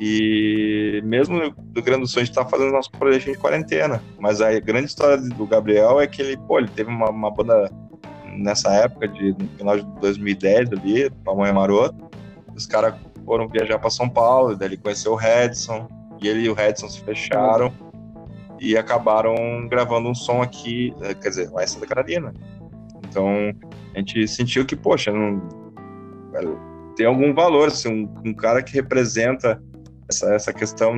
[0.00, 4.02] e mesmo do Grande do Sul a gente tá fazendo nosso projeto de quarentena.
[4.18, 7.70] Mas a grande história do Gabriel é que ele, pô, ele teve uma, uma banda
[8.36, 12.08] nessa época, de, no final de 2010 ali, Pamonha Maroto,
[12.56, 15.88] os caras foram viajar para São Paulo, daí ele conheceu o Redson,
[16.20, 17.72] e ele e o Redson se fecharam
[18.60, 19.34] e acabaram
[19.68, 22.34] gravando um som aqui, eh, quer dizer, lá em Santa Catarina.
[23.08, 23.26] Então,
[23.94, 25.40] a gente sentiu que, poxa, não,
[26.94, 29.62] tem algum valor, assim, um, um cara que representa
[30.08, 30.94] essa, essa questão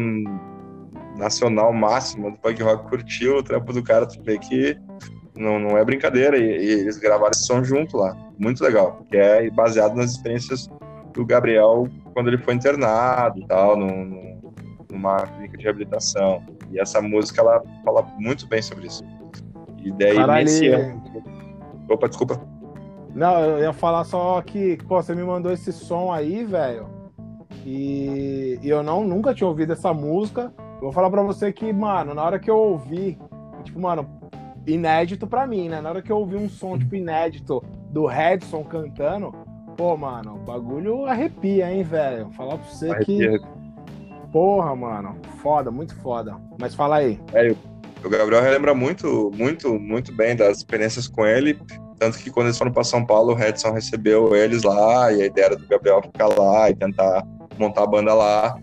[1.17, 4.77] nacional máxima do punk rock curtiu o trampo do cara, tu vê que
[5.37, 6.37] não, não é brincadeira.
[6.37, 8.17] E, e, eles gravaram esse som junto lá.
[8.39, 9.05] Muito legal.
[9.09, 10.69] Que é baseado nas experiências
[11.13, 14.32] do Gabriel quando ele foi internado e tal, no,
[14.93, 16.43] numa clínica de reabilitação.
[16.71, 19.03] E essa música, ela fala muito bem sobre isso.
[19.83, 21.03] E daí, Caralho, nesse ano...
[21.89, 22.41] Opa, desculpa.
[23.15, 26.87] Não, eu ia falar só que, pô, você me mandou esse som aí, velho.
[27.67, 30.53] E, e, eu não nunca tinha ouvido essa música.
[30.77, 33.19] Eu vou falar pra você que, mano, na hora que eu ouvi,
[33.65, 34.09] tipo, mano,
[34.67, 35.81] inédito para mim, né?
[35.81, 39.33] Na hora que eu ouvi um som, tipo, inédito do Redson cantando,
[39.77, 42.31] pô, mano, o bagulho arrepia, hein, velho?
[42.31, 43.39] Falar pra você arrepia.
[43.39, 43.62] que.
[44.33, 46.37] Porra, mano, foda, muito foda.
[46.59, 47.21] Mas fala aí.
[47.35, 47.55] É,
[48.05, 51.59] o Gabriel relembra muito, muito, muito bem das experiências com ele.
[51.99, 55.27] Tanto que quando eles foram para São Paulo, o Redson recebeu eles lá, e a
[55.27, 57.25] ideia era do Gabriel ficar lá e tentar
[57.59, 58.59] montar a banda lá.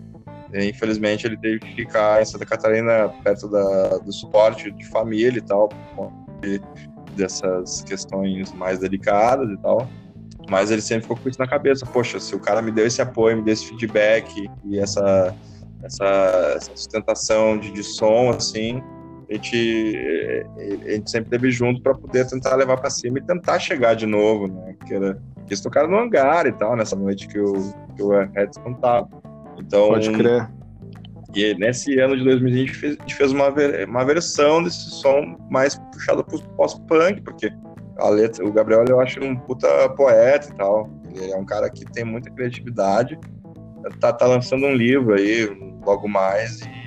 [0.52, 5.38] E, infelizmente ele teve que ficar em Santa Catarina perto da, do suporte de família
[5.38, 5.70] e tal,
[6.40, 6.60] de,
[7.16, 9.88] dessas questões mais delicadas e tal.
[10.50, 11.86] Mas ele sempre ficou com isso na cabeça.
[11.86, 15.34] Poxa, se o cara me deu esse apoio, me deu esse feedback e essa,
[15.82, 16.04] essa,
[16.56, 18.82] essa sustentação de, de som, assim,
[19.30, 20.46] a gente,
[20.86, 24.04] a gente sempre teve junto para poder tentar levar para cima e tentar chegar de
[24.04, 24.74] novo, né?
[24.86, 27.52] Que era, eles tocaram no hangar e tal, nessa noite que o,
[27.94, 29.08] que o Redson tava.
[29.58, 30.48] Então, Pode crer.
[31.32, 33.54] E nesse ano de 2020 a gente fez, a gente fez uma,
[33.86, 37.52] uma versão desse som mais puxado pro pós-punk, porque
[37.98, 40.90] a letra, o Gabriel eu acho um puta poeta e tal.
[41.14, 43.16] Ele é um cara que tem muita criatividade.
[44.00, 45.48] Tá, tá lançando um livro aí
[45.84, 46.80] logo mais e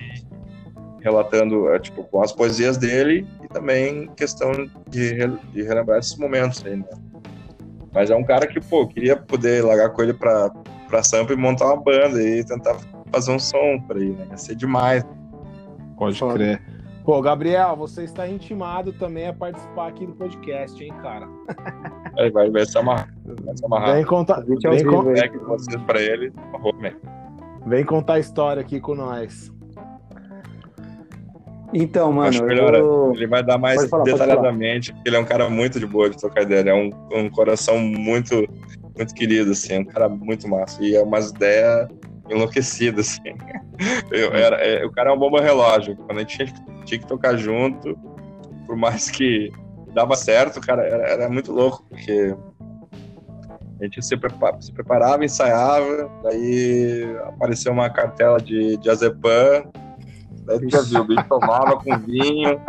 [1.01, 4.51] relatando é, tipo, com as poesias dele e também questão
[4.89, 6.85] de, de relembrar esses momentos aí, né?
[7.93, 10.49] Mas é um cara que, pô, queria poder largar com ele pra,
[10.87, 12.77] pra Sampa e montar uma banda e tentar
[13.11, 14.27] fazer um som pra ele, né?
[14.31, 15.05] Ia ser demais.
[15.97, 16.33] Pode Foda.
[16.33, 16.61] crer.
[17.05, 21.27] Pô, Gabriel, você está intimado também a participar aqui do podcast, hein, cara?
[22.17, 23.13] É, vai, vai se amarrar.
[23.43, 23.95] Vai se amarrar.
[23.95, 26.31] Vem contar, vem, vem vocês pra ele.
[27.65, 29.51] Vem contar a história aqui com nós.
[31.73, 32.29] Então, mano.
[32.29, 33.13] Acho melhor, eu...
[33.15, 36.17] ele vai dar mais falar, detalhadamente, porque ele é um cara muito de boa de
[36.17, 36.59] trocar ideia.
[36.59, 36.89] Ele é um,
[37.19, 38.47] um coração muito,
[38.95, 40.83] muito querido, assim, é um cara muito massa.
[40.83, 41.87] E é umas ideias
[42.29, 43.35] enlouquecidas, assim.
[44.11, 45.95] Eu, era, é, o cara é uma bomba relógio.
[45.95, 46.53] Quando a gente tinha,
[46.85, 47.97] tinha, que tocar junto,
[48.67, 49.51] por mais que
[49.93, 52.35] dava certo, cara, era, era muito louco, porque
[53.79, 59.71] a gente se, preparava, se preparava, ensaiava, daí apareceu uma cartela de, de azepam,
[60.45, 62.59] Daí tu já viu, o bicho tomava com vinho.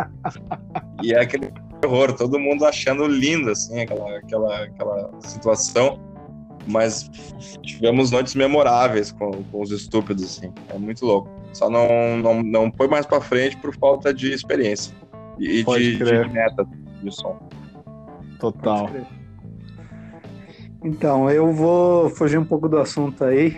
[1.02, 5.98] E é aquele terror, todo mundo achando lindo, assim, aquela, aquela, aquela situação.
[6.66, 7.10] Mas
[7.62, 10.52] tivemos noites memoráveis com, com os estúpidos, assim.
[10.68, 11.28] É muito louco.
[11.52, 14.94] Só não, não, não foi mais pra frente por falta de experiência
[15.38, 16.66] e de, de meta
[17.02, 17.38] de som.
[18.40, 18.88] Total.
[20.84, 23.56] Então, eu vou fugir um pouco do assunto aí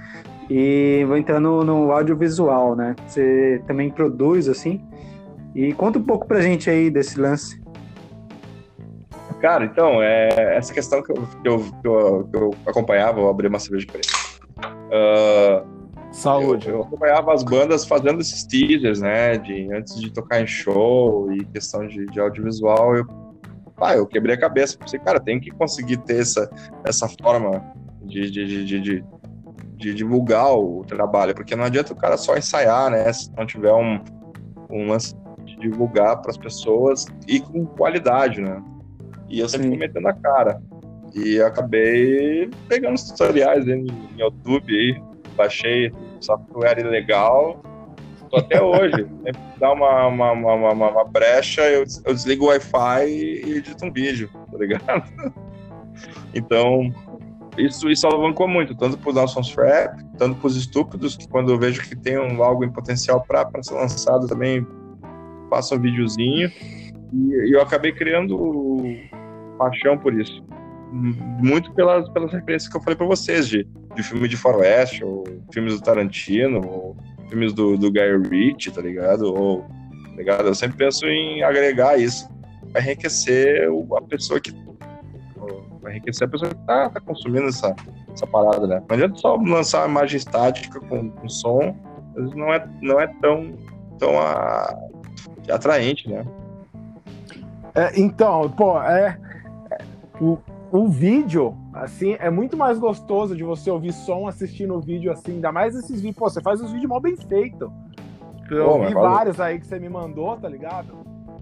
[0.50, 2.94] e vou entrar no, no audiovisual, né?
[3.06, 4.84] Você também produz, assim?
[5.54, 7.58] E conta um pouco pra gente aí desse lance.
[9.40, 13.28] Cara, então, é, essa questão que eu, que eu, que eu, que eu acompanhava, eu
[13.28, 15.66] abri uma cerveja pra uh,
[16.12, 16.68] Saúde.
[16.68, 19.38] Eu, eu, acompanhava as bandas fazendo esses teasers, né?
[19.38, 23.06] De, antes de tocar em show e questão de, de audiovisual, eu,
[23.80, 24.78] ah, eu quebrei a cabeça.
[24.78, 26.50] Pensei, cara, tem que conseguir ter essa,
[26.84, 27.62] essa forma
[28.02, 29.04] de, de, de, de,
[29.76, 33.12] de divulgar o trabalho, porque não adianta o cara só ensaiar, né?
[33.12, 34.00] Se não tiver um,
[34.70, 35.14] um lance
[35.44, 38.62] de divulgar para as pessoas e com qualidade, né?
[39.28, 40.60] E eu sempre fui metendo a cara.
[41.14, 45.02] E acabei pegando os tutoriais aí no YouTube aí,
[45.36, 47.62] baixei software legal.
[48.36, 49.06] Até hoje.
[49.58, 54.30] Dá uma, uma, uma, uma, brecha, eu, eu desligo o Wi-Fi e edito um vídeo,
[54.50, 55.02] tá ligado?
[56.34, 56.92] Então,
[57.56, 61.50] isso, isso alavancou muito, tanto para os nossos rap, tanto para os estúpidos, que quando
[61.50, 64.66] eu vejo que tem um, algo em potencial para ser lançado também,
[65.48, 66.50] faço um videozinho.
[67.12, 68.36] E, e eu acabei criando
[69.56, 70.44] paixão por isso.
[70.92, 75.24] Muito pelas, pelas referências que eu falei para vocês, de, de filme de faroeste, ou
[75.52, 76.96] filmes do Tarantino, ou
[77.28, 79.34] filmes do, do Guy Ritchie, tá ligado?
[79.34, 80.46] Ou, tá ligado?
[80.46, 82.28] Eu sempre penso em agregar isso,
[82.72, 84.52] para enriquecer a pessoa que
[85.86, 87.74] vai enriquecer a pessoa que tá, tá, consumindo essa,
[88.12, 88.82] essa parada, né?
[88.88, 91.76] Não adianta só lançar uma imagem estática com, com som,
[92.34, 93.54] não é, não é tão,
[93.98, 94.76] tão a,
[95.50, 96.24] atraente, né?
[97.74, 99.16] É, então, pô, é,
[100.20, 100.38] o,
[100.70, 105.32] o vídeo, assim, é muito mais gostoso de você ouvir som assistindo o vídeo assim,
[105.32, 106.16] ainda mais esses vídeos.
[106.16, 107.72] Pô, você faz os vídeos mal bem feito.
[108.50, 110.94] Eu Pô, vi vários aí que você me mandou, tá ligado?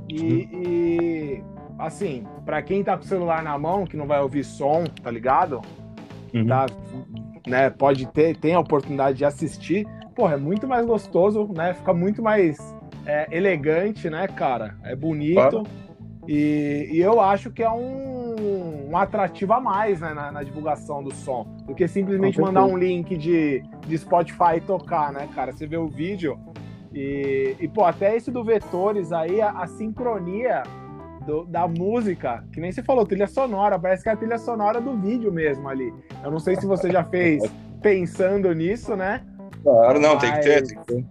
[0.08, 0.62] E, uhum.
[0.62, 1.44] e
[1.78, 5.10] assim, para quem tá com o celular na mão, que não vai ouvir som, tá
[5.10, 5.60] ligado?
[6.32, 6.46] Uhum.
[6.46, 6.66] Tá,
[7.46, 9.86] né, pode ter, tem a oportunidade de assistir.
[10.14, 11.74] Porra, é muito mais gostoso, né?
[11.74, 12.58] Fica muito mais
[13.06, 14.76] é, elegante, né, cara?
[14.82, 15.64] É bonito.
[16.26, 18.23] E, e eu acho que é um
[18.94, 22.76] um, atrativo a mais né, na, na, divulgação do som, do que simplesmente mandar um
[22.76, 25.52] link de, de Spotify e tocar, né, cara?
[25.52, 26.38] Você vê o vídeo
[26.92, 30.62] e, e pô, até isso do Vetores aí, a, a sincronia
[31.26, 34.80] do, da música, que nem você falou, trilha sonora, parece que é a trilha sonora
[34.80, 35.92] do vídeo mesmo ali.
[36.22, 37.42] Eu não sei se você já fez
[37.82, 39.22] pensando nisso, né?
[39.62, 40.22] Claro, não, Mas...
[40.22, 41.04] tem que ter, tem que ter.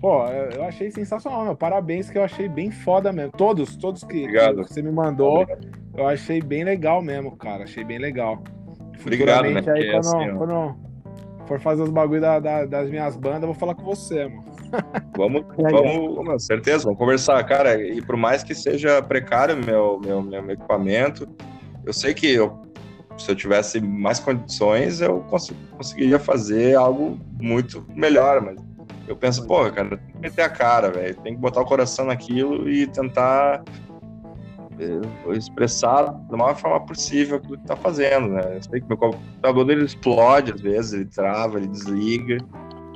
[0.00, 1.56] Pô, eu achei sensacional, meu.
[1.56, 3.32] Parabéns, que eu achei bem foda mesmo.
[3.32, 5.85] Todos, todos que, que você me mandou, Obrigado.
[5.96, 7.64] Eu achei bem legal mesmo, cara.
[7.64, 8.42] Achei bem legal.
[9.00, 9.62] Obrigado, né?
[9.66, 10.76] Aí, quando, assim, quando,
[11.46, 14.44] for fazer os bagulho da, da, das minhas bandas, eu vou falar com você, mano.
[15.16, 17.80] Vamos, vamos, com certeza, vamos conversar, cara.
[17.80, 21.28] E por mais que seja precário meu, meu, meu equipamento,
[21.84, 22.60] eu sei que eu,
[23.16, 25.24] se eu tivesse mais condições, eu
[25.76, 28.56] conseguiria fazer algo muito melhor, mas
[29.06, 31.14] eu penso, pô, cara, tem que meter a cara, velho.
[31.16, 33.62] Tem que botar o coração naquilo e tentar
[35.32, 38.56] expressar da maior forma possível aquilo que tá fazendo, né?
[38.56, 42.36] Eu sei que meu computador dele explode às vezes, ele trava, ele desliga.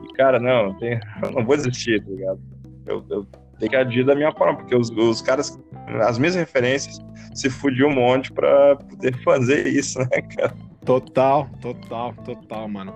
[0.03, 2.41] E, cara, não, eu, tenho, eu não vou desistir, tá ligado?
[2.87, 3.27] Eu, eu
[3.59, 5.59] tenho que agir da minha forma, porque os, os caras,
[6.07, 6.99] as minhas referências,
[7.35, 10.55] se fudiam um monte pra poder fazer isso, né, cara?
[10.85, 12.93] Total, total, total, mano.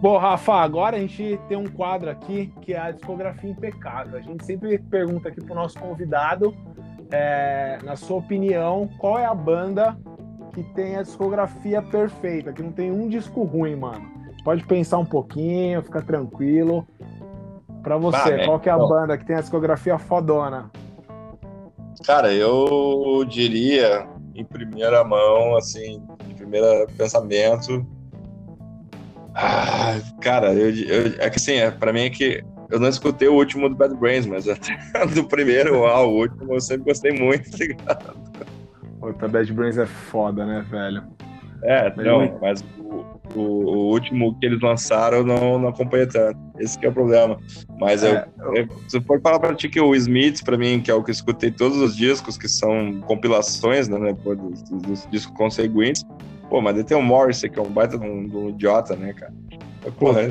[0.00, 4.18] Bom, Rafa, agora a gente tem um quadro aqui que é a discografia impecável.
[4.18, 6.56] A gente sempre pergunta aqui pro nosso convidado,
[7.10, 9.96] é, na sua opinião, qual é a banda
[10.52, 14.10] que tem a discografia perfeita, que não tem um disco ruim, mano.
[14.44, 16.86] Pode pensar um pouquinho, fica tranquilo.
[17.82, 20.70] Pra você, qual que é a banda que tem a discografia fodona?
[22.04, 27.86] Cara, eu diria em primeira mão, assim, de primeiro pensamento,
[29.34, 33.28] ah, cara, eu, eu, é que assim, é, pra mim é que eu não escutei
[33.28, 34.76] o último do Bad Brains, mas até
[35.14, 38.16] do primeiro ao último eu sempre gostei muito, tá ligado?
[39.00, 41.02] Puta, Bad Brains é foda, né, velho?
[41.62, 43.04] É, não, mas o,
[43.34, 46.38] o, o, último que eles lançaram eu não, não acompanhei tanto.
[46.58, 47.38] Esse é o problema.
[47.78, 50.90] Mas é, eu, eu, você pode falar pra ti que o Smith, pra mim, que
[50.90, 55.08] é o que eu escutei todos os discos, que são compilações, né, né dos, dos
[55.10, 56.02] discos conseguintes,
[56.50, 59.12] Pô, mas tem o Morrissey, que é um baita de um, de um idiota, né,
[59.12, 59.32] cara?
[59.98, 60.22] Porra,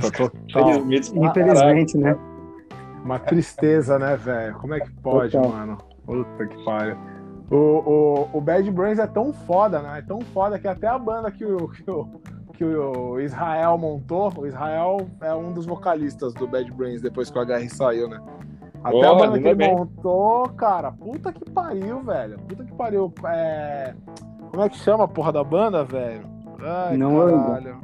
[1.16, 2.18] Infelizmente, né?
[3.04, 4.56] Uma tristeza, né, velho?
[4.60, 5.50] Como é que pode, Total.
[5.52, 5.78] mano?
[6.06, 6.98] Puta que pariu.
[7.50, 10.00] O, o, o Bad Brains é tão foda, né?
[10.00, 12.08] É tão foda que até a banda que o, que o,
[12.54, 17.40] que o Israel montou, o Israel é um dos vocalistas do Bad Brains depois que
[17.40, 18.20] o HR saiu, né?
[18.84, 19.76] Até Oh, a banda que ele bem.
[19.76, 22.38] montou, cara, puta que pariu, velho.
[22.48, 23.12] Puta que pariu.
[23.26, 23.94] É...
[24.52, 26.26] Como é que chama a porra da banda, velho?
[26.62, 27.80] Ai, Não caralho.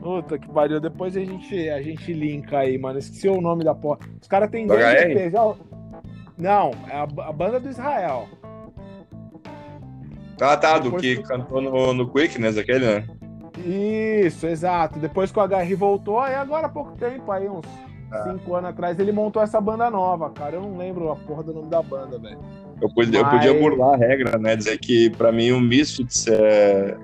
[0.00, 0.80] Puta que pariu.
[0.80, 2.98] Depois a gente, a gente linka aí, mano.
[2.98, 3.98] Esqueci o nome da porra.
[4.20, 4.84] Os caras têm Do dois?
[4.84, 5.32] EPs.
[5.32, 5.54] já-
[6.38, 8.28] Não, é a, a banda do Israel.
[10.40, 13.06] Ah, tá, do Depois que tu- cantou no, no Quickness, aquele, né?
[13.66, 15.00] Isso, exato.
[15.00, 17.64] Depois que o HR voltou, aí agora há pouco tempo, aí uns
[18.12, 18.22] Ah.
[18.22, 20.54] cinco anos atrás, ele montou essa banda nova, cara.
[20.56, 22.38] Eu não lembro a porra do nome da banda, velho.
[22.80, 24.54] Eu podia, eu Mas- podia burlar a regra, né?
[24.54, 26.96] Dizer que pra mim o Misfits é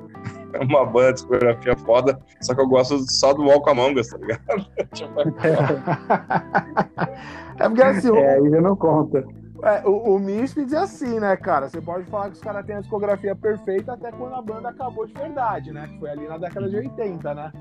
[0.55, 4.09] é uma banda de discografia foda, só que eu gosto só do Walk Among Us,
[4.09, 4.67] tá ligado?
[7.59, 9.25] É porque assim, o- É, já não conta.
[9.63, 11.69] É, o, o Misfits é assim, né, cara?
[11.69, 15.07] Você pode falar que os caras têm a discografia perfeita até quando a banda acabou
[15.07, 15.89] de verdade, né?
[15.93, 17.53] Que foi ali na década de 80, né?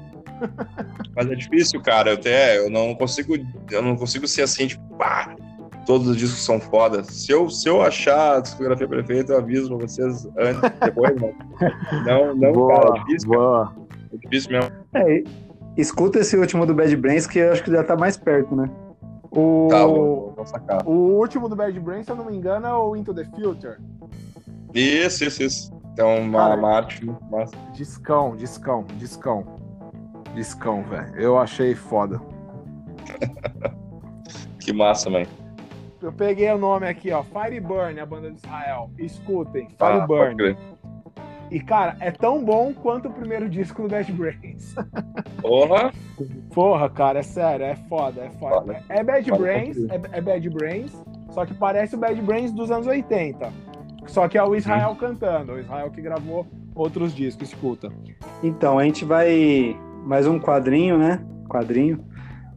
[1.16, 2.10] Mas é difícil, cara.
[2.10, 3.36] Eu até eu não consigo,
[3.72, 5.34] eu não consigo ser assim, tipo, pá,
[5.86, 7.08] todos os discos são fodas.
[7.08, 11.34] Se eu, se eu achar a discografia perfeita, eu aviso pra vocês antes, depois, né?
[12.06, 13.74] Não, não, cara, é difícil, boa.
[14.14, 14.72] é difícil mesmo.
[14.96, 15.24] É,
[15.78, 18.70] escuta esse último do Bad Brains que eu acho que já tá mais perto, né?
[19.32, 20.88] O, Tá, vou, vou sacar.
[20.88, 23.78] o último do Bad Brain, se eu não me engano, é o Into the Future.
[24.74, 25.74] Isso, isso, isso.
[25.94, 27.56] Então, uma, Cara, uma arte muito massa.
[27.74, 29.44] Discão, discão, discão.
[30.36, 31.16] Discão, velho.
[31.16, 32.20] Eu achei foda.
[34.60, 35.24] Que massa, man.
[36.04, 37.24] Eu peguei o nome aqui, ó.
[37.24, 38.90] Fireburn, a banda de Israel.
[39.00, 40.36] Escutem, Ah, pode Fireburn.
[40.36, 40.58] crer.
[41.50, 44.76] e, cara, é tão bom quanto o primeiro disco do Bad Brains.
[45.42, 45.92] Porra!
[46.54, 48.56] Porra, cara, é sério, é foda, é foda.
[48.74, 48.84] Foda.
[48.90, 52.52] É Bad Foda Brains, pra é, é Bad Brains, só que parece o Bad Brains
[52.52, 53.50] dos anos 80.
[54.08, 56.46] Só que é o Israel cantando, o Israel que gravou
[56.76, 57.90] outros discos, escuta.
[58.44, 61.24] Então, a gente vai mais um quadrinho, né?
[61.48, 62.04] Quadrinho,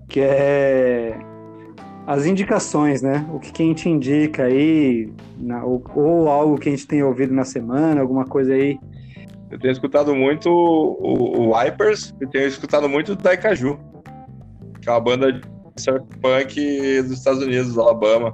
[0.09, 1.17] que é
[2.07, 3.27] as indicações, né?
[3.33, 7.03] O que, que a gente indica aí, na- ou, ou algo que a gente tem
[7.03, 8.79] ouvido na semana, alguma coisa aí.
[9.51, 13.79] Eu tenho escutado muito o, o Wipers e tenho escutado muito o Daikaju,
[14.81, 15.43] que é uma banda de
[15.77, 18.33] surf punk dos Estados Unidos, do Alabama.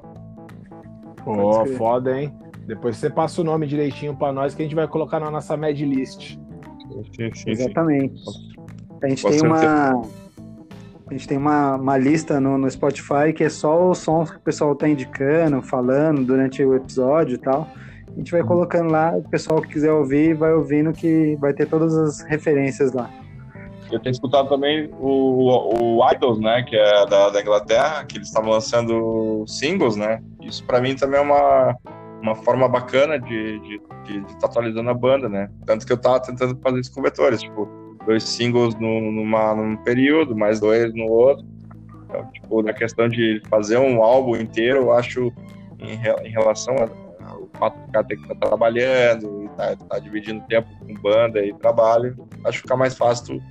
[1.24, 1.76] Pô, crer.
[1.76, 2.32] foda, hein?
[2.66, 5.56] Depois você passa o nome direitinho pra nós que a gente vai colocar na nossa
[5.56, 6.36] Mad List.
[6.36, 7.50] Sim, sim, sim.
[7.50, 8.22] Exatamente.
[9.02, 10.02] A gente tem uma.
[11.08, 14.36] A gente tem uma, uma lista no, no Spotify que é só os sons que
[14.36, 17.68] o pessoal tá indicando, falando durante o episódio e tal.
[18.08, 21.66] A gente vai colocando lá, o pessoal que quiser ouvir vai ouvindo que vai ter
[21.66, 23.10] todas as referências lá.
[23.90, 28.28] Eu tenho escutado também o, o Idols, né, que é da, da Inglaterra, que eles
[28.28, 30.22] estavam lançando singles, né?
[30.40, 31.76] Isso pra mim também é uma,
[32.22, 35.50] uma forma bacana de estar de, de, de tá atualizando a banda, né?
[35.66, 37.68] Tanto que eu tava tentando fazer isso com vetores, tipo,
[38.04, 41.46] dois singles no, numa, num período, mais dois no outro.
[42.04, 45.32] Então, tipo, na questão de fazer um álbum inteiro, eu acho,
[45.78, 45.92] em,
[46.26, 50.68] em relação ao fato do cara ter que estar trabalhando e tá, tá dividindo tempo
[50.78, 53.42] com banda e trabalho, acho que fica mais fácil tu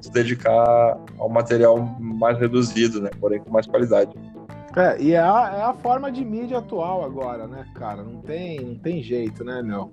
[0.00, 3.10] se dedicar ao material mais reduzido, né?
[3.20, 4.12] Porém com mais qualidade.
[4.76, 8.02] É, e é a, é a forma de mídia atual agora, né, cara?
[8.02, 9.90] Não tem, não tem jeito, né, meu?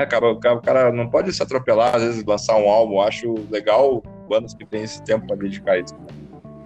[0.00, 3.02] É, cara, o cara, não pode se atropelar, às vezes, lançar um álbum.
[3.02, 5.94] Acho legal bandas que têm esse tempo para dedicar isso.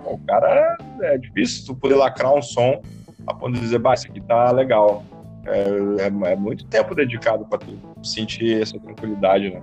[0.05, 2.81] O cara é difícil tu poder lacrar um som
[3.27, 5.03] a ponto de dizer, bah, isso aqui tá legal.
[5.47, 5.61] É,
[6.03, 9.61] é- é muito tempo dedicado para tu sentir essa tranquilidade, né?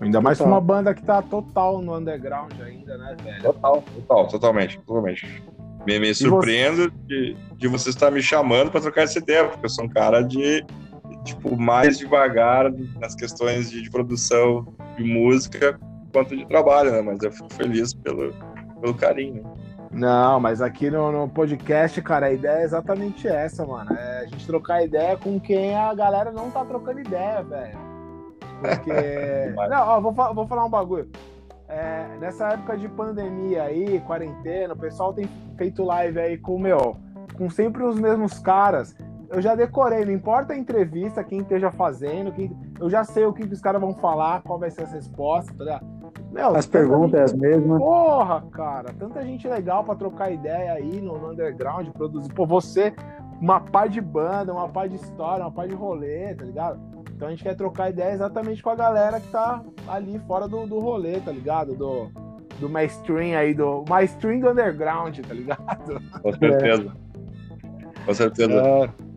[0.00, 0.60] Ainda mais pra Total.
[0.60, 3.42] uma banda que tá total no underground ainda, né, velho?
[3.42, 5.42] Total, total, totalmente, totalmente.
[5.84, 9.70] Me, me surpreendo de, de você estar me chamando para trocar essa ideia, porque eu
[9.70, 10.64] sou um cara de,
[11.28, 12.70] tipo, mais devagar
[13.00, 14.66] nas questões de, de produção
[14.96, 15.78] de música
[16.12, 17.02] quanto de trabalho, né?
[17.02, 18.32] Mas eu fico feliz pelo,
[18.80, 19.44] pelo carinho.
[19.90, 23.92] Não, mas aqui no, no podcast, cara, a ideia é exatamente essa, mano.
[23.94, 27.78] É a gente trocar ideia com quem a galera não tá trocando ideia, velho.
[28.60, 28.92] Porque.
[29.70, 31.10] não, ó, vou, vou falar um bagulho.
[31.68, 36.96] É, nessa época de pandemia aí, quarentena, o pessoal tem feito live aí com, meu,
[37.36, 38.96] com sempre os mesmos caras.
[39.30, 42.50] Eu já decorei, não importa a entrevista, quem esteja fazendo, quem,
[42.80, 45.54] eu já sei o que, que os caras vão falar, qual vai ser as respostas,
[45.56, 45.86] tá ligado?
[46.32, 47.78] Meu, As perguntas é as mesmas.
[47.78, 52.32] Porra, cara, tanta gente legal pra trocar ideia aí no, no underground, produzir.
[52.32, 52.94] Pô, você,
[53.40, 56.80] uma par de banda, uma par de história, uma par de rolê, tá ligado?
[57.14, 60.66] Então a gente quer trocar ideia exatamente com a galera que tá ali fora do,
[60.66, 61.74] do rolê, tá ligado?
[61.74, 62.10] Do,
[62.60, 66.00] do mainstream aí, do mainstream do underground, tá ligado?
[66.22, 66.92] Com certeza.
[68.04, 68.52] Com certeza.
[68.52, 69.07] É.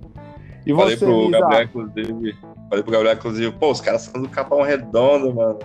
[0.66, 1.30] E falei você, pro?
[1.30, 2.38] Gabriel, inclusive.
[2.70, 5.60] Falei pro Gabriel, inclusive, pô, os caras são do Capão Redondo, mano.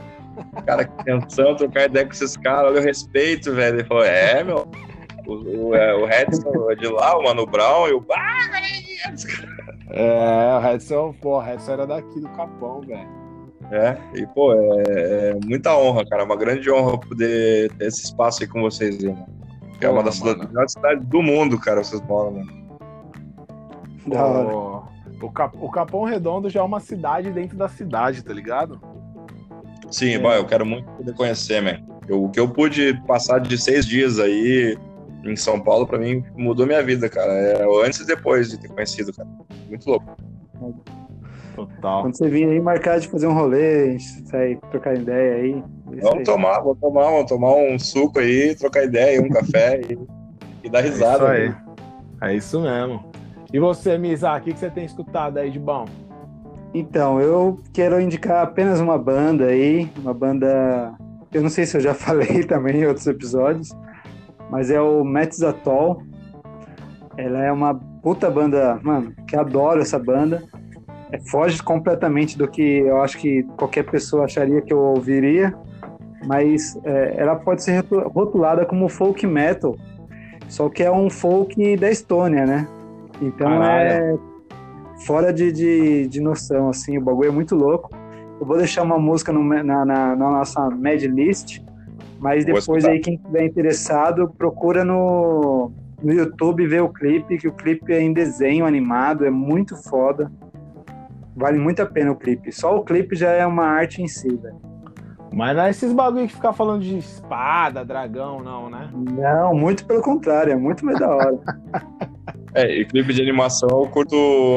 [0.65, 3.77] Cara, que tensão trocar ideia com esses caras, olha o respeito, velho.
[3.77, 4.67] Ele falou, é, meu.
[5.27, 8.05] O, o, é, o Redson é de lá, o Mano Brown e o.
[8.13, 8.49] Ah,
[9.91, 13.09] É, o Redson, pô, o Redson era daqui do Capão, velho.
[13.71, 16.23] É, e pô, é, é muita honra, cara.
[16.23, 19.27] É uma grande honra poder ter esse espaço aí com vocês, aí, mano.
[19.79, 22.67] Que é uma das melhores cidades do mundo, cara, vocês moram, mano.
[24.07, 24.86] Da hora.
[25.21, 28.81] O, Cap- o Capão Redondo já é uma cidade dentro da cidade, tá ligado?
[29.91, 30.19] Sim, É.
[30.19, 31.79] bom, eu quero muito poder conhecer, man.
[32.09, 34.77] Eu- O que eu pude passar de seis dias aí
[35.25, 37.33] em São Paulo, pra mim, mudou minha vida, cara.
[37.33, 39.29] É o antes e depois de ter conhecido, cara.
[39.69, 40.07] Muito louco.
[41.55, 42.03] Total.
[42.03, 45.53] Quando você vir aí, marcar de fazer um rolê, sair trocar ideia aí.
[45.53, 45.63] é isso
[45.95, 46.01] aí.
[46.03, 49.99] Vamos tomar, vamos tomar, vamos tomar um suco aí, trocar ideia, um café e,
[50.65, 51.31] e dar É isso risada.
[51.31, 51.49] aí.
[51.49, 51.63] né?
[52.23, 53.05] É isso mesmo.
[53.57, 55.87] E você, Misa, o que, você tem escutado aí de bom?
[56.75, 60.93] Então, eu quero indicar apenas uma banda aí, uma banda.
[61.33, 63.75] Eu não sei se eu já falei também em outros episódios,
[64.51, 66.03] mas é o Mets Atoll.
[67.17, 70.43] Ela é uma puta banda, mano, que adoro essa banda.
[71.11, 75.55] É, foge completamente do que eu acho que qualquer pessoa acharia que eu ouviria,
[76.27, 79.75] mas é, ela pode ser rotu- rotulada como folk metal,
[80.47, 82.69] só que é um folk da Estônia, né?
[83.21, 84.21] Então é Caralho.
[85.07, 87.91] fora de, de, de noção, assim, o bagulho é muito louco.
[88.41, 91.61] Eu vou deixar uma música no- na, na, na nossa Mad List,
[92.21, 92.91] mas Vou depois escutar.
[92.91, 98.01] aí, quem estiver interessado, procura no, no YouTube vê o clipe, que o clipe é
[98.03, 100.31] em desenho animado, é muito foda.
[101.35, 102.51] Vale muito a pena o clipe.
[102.53, 104.57] Só o clipe já é uma arte em si, velho.
[105.33, 108.91] Mas não é esses bagulho que ficar falando de espada, dragão, não, né?
[108.95, 111.39] Não, muito pelo contrário, é muito mais da hora.
[112.57, 114.17] É, e clipe de animação eu curto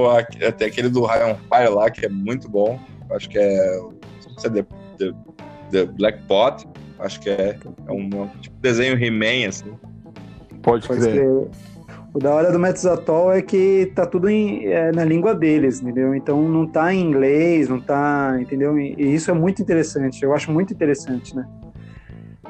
[0.10, 2.80] a- até aquele do Ryan Fire lá, que é muito bom.
[3.12, 3.78] Acho que é.
[3.78, 3.91] Não
[4.22, 4.66] sei se é The,
[4.97, 5.14] The-
[5.72, 6.66] The Black Pot.
[7.00, 9.72] Acho que é, é um tipo desenho He-Man, assim.
[10.62, 11.47] Pode, Pode crer.
[12.14, 15.82] O da hora do Metis Atoll é que tá tudo em- é, na língua deles,
[15.82, 16.16] entendeu?
[16.16, 18.80] Então não tá em inglês, não tá, entendeu?
[18.80, 21.45] E e isso é muito interessante, eu acho muito interessante, né?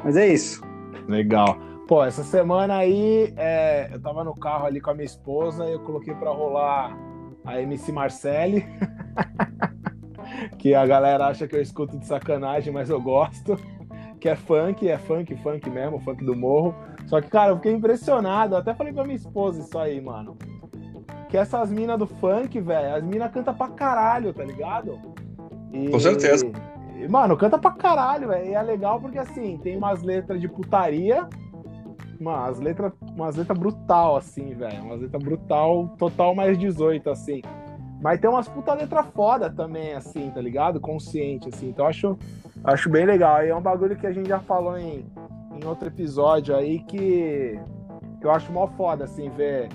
[0.04, 0.62] Mas é isso.
[1.08, 1.60] Legal.
[1.90, 5.74] Pô, essa semana aí é, eu tava no carro ali com a minha esposa e
[5.74, 6.96] eu coloquei pra rolar
[7.44, 8.64] a MC Marcelli.
[10.60, 13.60] que a galera acha que eu escuto de sacanagem, mas eu gosto.
[14.20, 16.76] Que é funk, é funk, funk mesmo, funk do morro.
[17.08, 18.54] Só que, cara, eu fiquei impressionado.
[18.54, 20.38] Eu até falei pra minha esposa isso aí, mano.
[21.28, 25.00] Que essas minas do funk, velho, as minas cantam pra caralho, tá ligado?
[25.74, 26.46] E- Com certeza.
[27.10, 28.46] Mano, canta pra caralho, velho.
[28.46, 31.28] E é legal porque, assim, tem umas letras de putaria.
[32.20, 34.84] Mano, as letras, umas letras brutal, assim, velho.
[34.84, 37.42] Umas letras brutal, total mais 18, assim.
[38.02, 40.80] Mas tem umas puta letra foda também, assim, tá ligado?
[40.80, 41.70] Consciente, assim.
[41.70, 42.18] Então acho,
[42.64, 43.44] acho bem legal.
[43.44, 45.06] E é um bagulho que a gente já falou em,
[45.62, 47.60] em outro episódio aí que,
[48.20, 49.70] que eu acho mó foda, assim, ver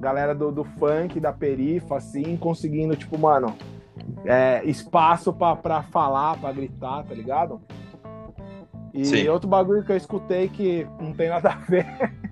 [0.00, 3.54] galera do, do funk, da perifa, assim, conseguindo, tipo, mano,
[4.24, 7.60] é, espaço pra falar, pra gritar, tá ligado?
[8.92, 9.28] E Sim.
[9.28, 11.86] outro bagulho que eu escutei que não tem nada a ver,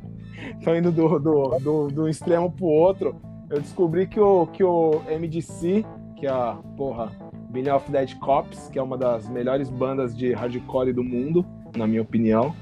[0.65, 3.17] tô indo do, do, do, do extremo pro outro,
[3.51, 5.85] eu descobri que o, que o MDC,
[6.17, 7.11] que é a, porra,
[7.51, 11.47] Billion of Dead Cops, que é uma das melhores bandas de hardcore do mundo,
[11.77, 12.55] na minha opinião,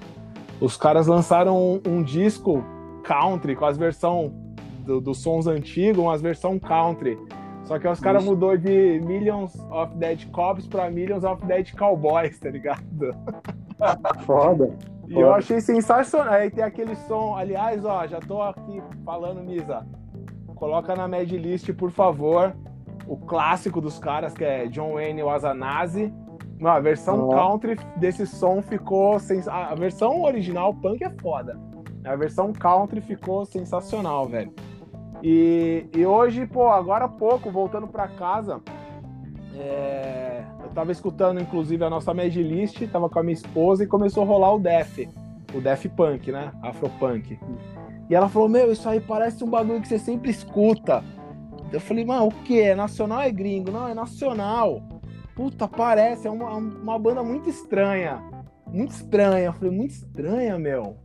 [0.60, 2.62] os caras lançaram um, um disco
[3.02, 4.30] country com as versões
[4.84, 7.18] do- dos sons antigos, umas versão country.
[7.64, 12.38] Só que os caras mudou de Millions of Dead Cops pra Millions of Dead Cowboys,
[12.38, 13.10] tá ligado?
[14.24, 14.70] Foda.
[15.08, 16.34] E eu achei sensacional.
[16.34, 19.86] Aí tem aquele som, aliás, ó, já tô aqui falando, Misa.
[20.54, 22.54] Coloca na Mad List, por favor,
[23.06, 26.12] o clássico dos caras, que é John Wayne Wasanazi.
[26.58, 27.34] Não, a versão Ó.
[27.34, 29.18] country desse som ficou.
[29.18, 29.46] Sens...
[29.46, 31.60] A versão original punk é foda.
[32.04, 34.52] A versão country ficou sensacional, velho.
[35.22, 38.60] E, e hoje, pô, agora há pouco, voltando pra casa,
[39.58, 43.86] é, eu tava escutando, inclusive, a nossa Mad List, tava com a minha esposa e
[43.86, 45.08] começou a rolar o Def,
[45.54, 46.52] o Def Punk, né?
[46.62, 47.38] Afropunk.
[48.08, 51.02] E ela falou: Meu, isso aí parece um bagulho que você sempre escuta.
[51.72, 52.60] Eu falei: Mano, o que?
[52.60, 53.70] É nacional é gringo?
[53.70, 54.82] Não, é nacional.
[55.34, 58.22] Puta, parece, é uma, uma banda muito estranha.
[58.66, 59.46] Muito estranha.
[59.46, 60.96] Eu falei: Muito estranha, meu.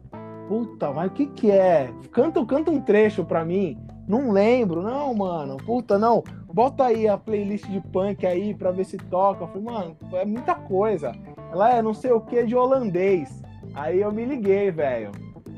[0.47, 1.89] Puta, mas o que que é?
[2.11, 3.77] Canta, canta um trecho pra mim.
[4.11, 5.55] Não lembro, não, mano.
[5.55, 6.21] Puta, não.
[6.53, 9.45] Bota aí a playlist de punk aí pra ver se toca.
[9.45, 11.13] Eu falei, mano, é muita coisa.
[11.49, 13.41] Ela é não sei o que de holandês.
[13.73, 15.11] Aí eu me liguei, velho.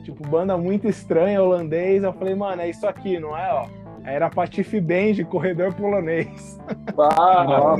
[0.03, 2.03] Tipo, banda muito estranha, holandês.
[2.03, 3.65] Eu falei, mano, é isso aqui, não é, ó?
[4.03, 6.59] Era Patife Band, corredor polonês.
[6.95, 7.75] Ah,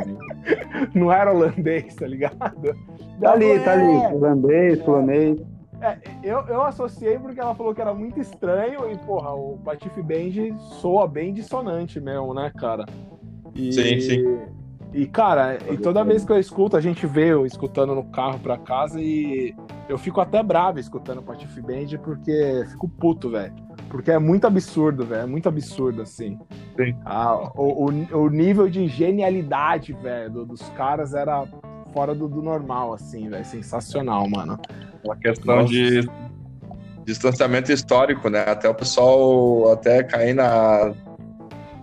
[0.96, 2.76] Não era holandês, tá ligado?
[3.22, 3.94] Tá ali, tá ali.
[3.94, 5.40] É, Holandês, polonês.
[5.84, 10.02] É, eu, eu associei porque ela falou que era muito estranho e, porra, o Patife
[10.02, 12.86] Band soa bem dissonante mesmo, né, cara?
[13.54, 14.40] E, Sim, sim.
[14.94, 18.38] E, cara, e toda vez que eu escuto, a gente vê eu escutando no carro
[18.40, 19.56] pra casa e
[19.90, 23.54] eu fico até bravo escutando o Patife Band porque fico puto, velho.
[23.90, 25.24] Porque é muito absurdo, velho.
[25.24, 26.38] É muito absurdo, assim.
[26.76, 26.96] Sim.
[27.06, 31.44] Ah, o, o, o nível de genialidade, velho, do- dos caras era
[31.92, 33.46] fora do, do normal, assim, velho.
[33.46, 34.60] Sensacional, mano.
[35.04, 35.70] Uma questão Nossa.
[35.70, 36.10] de
[37.06, 38.44] distanciamento histórico, né?
[38.48, 40.94] Até o pessoal até cair na,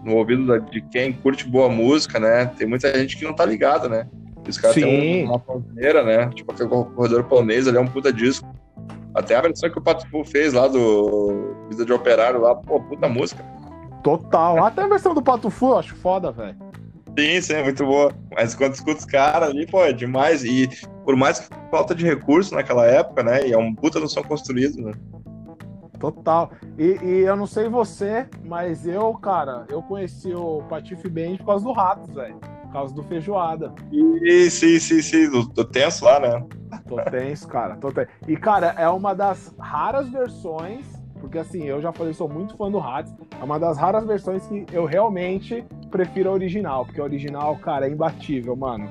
[0.04, 2.46] no ouvido de quem curte boa música, né?
[2.46, 4.06] Tem muita gente que não tá ligada, né?
[4.48, 6.30] Os caras têm uma pioneira, né?
[6.34, 8.48] Tipo aquele corredor polonês, ali é um puta disco.
[9.14, 12.80] Até a versão que o Pato Fu fez lá do Vida de Operário lá, pô,
[12.80, 13.44] puta música.
[14.02, 14.64] Total.
[14.64, 16.56] Até a versão do Pato Fu eu acho foda, velho.
[17.18, 18.12] Sim, sim, é muito boa.
[18.32, 20.44] Mas quando escuta os caras ali, pô, é demais.
[20.44, 20.68] E
[21.04, 23.46] por mais que falta de recurso naquela época, né?
[23.46, 24.92] E é um puta no som construído, né?
[25.98, 26.50] Total.
[26.78, 31.46] E, e eu não sei você, mas eu, cara, eu conheci o Patife Band por
[31.46, 32.36] causa do Ratos, velho.
[32.62, 33.74] Por causa do Feijoada.
[33.92, 36.42] E sim, sim, sim, do, do tenso lá, né?
[36.88, 37.76] Tô tenso, cara.
[37.76, 38.08] Tô tenso.
[38.26, 40.86] E, cara, é uma das raras versões,
[41.20, 44.46] porque assim, eu já falei, sou muito fã do Ratos, é uma das raras versões
[44.46, 48.88] que eu realmente prefiro a original, porque a original, cara, é imbatível, mano.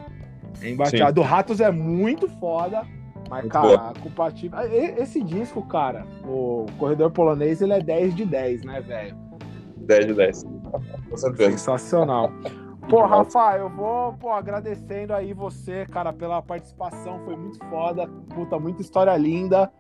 [0.62, 1.06] É imbatível.
[1.06, 1.10] Sim.
[1.10, 2.86] A do Ratos é muito foda,
[3.30, 4.58] mas, Muito cara, compatível.
[4.58, 9.16] Ah, Esse disco, cara, o Corredor Polonês, ele é 10 de 10, né, velho?
[9.78, 10.44] 10 de 10.
[11.10, 11.52] Com certeza.
[11.52, 12.32] Sensacional.
[12.90, 17.20] Pô, Rafa, eu vou pô, agradecendo aí você, cara, pela participação.
[17.24, 18.08] Foi muito foda.
[18.34, 19.72] Puta, muita história linda.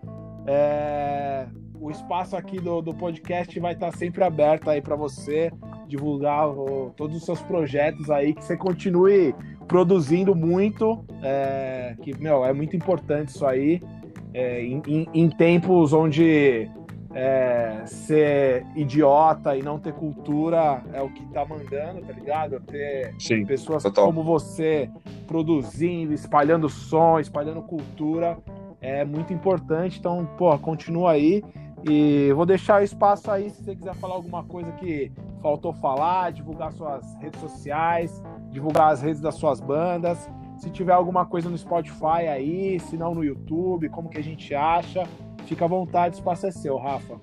[0.45, 1.47] É,
[1.79, 5.51] O espaço aqui do, do podcast vai estar sempre aberto aí para você
[5.87, 9.33] divulgar o- todos os seus projetos aí, que você continue
[9.67, 11.03] produzindo muito.
[11.21, 13.81] é, que, meu, é muito importante isso aí.
[14.33, 16.69] é, em, em- em tempos onde
[17.15, 22.59] é, ser idiota e não ter cultura é o que tá mandando, tá ligado?
[22.59, 23.43] Ter Sim.
[23.45, 24.05] pessoas Total.
[24.05, 24.87] como você
[25.25, 28.37] produzindo, espalhando som, espalhando cultura
[28.81, 29.97] é muito importante.
[29.99, 31.43] Então, pô, continua aí.
[31.87, 35.11] E vou deixar o espaço aí se você quiser falar alguma coisa que
[35.41, 40.29] faltou falar, divulgar suas redes sociais, divulgar as redes das suas bandas.
[40.57, 44.53] Se tiver alguma coisa no Spotify aí, se não no YouTube, como que a gente
[44.53, 45.07] acha,
[45.45, 47.19] fica à vontade, o espaço é seu, Rafa.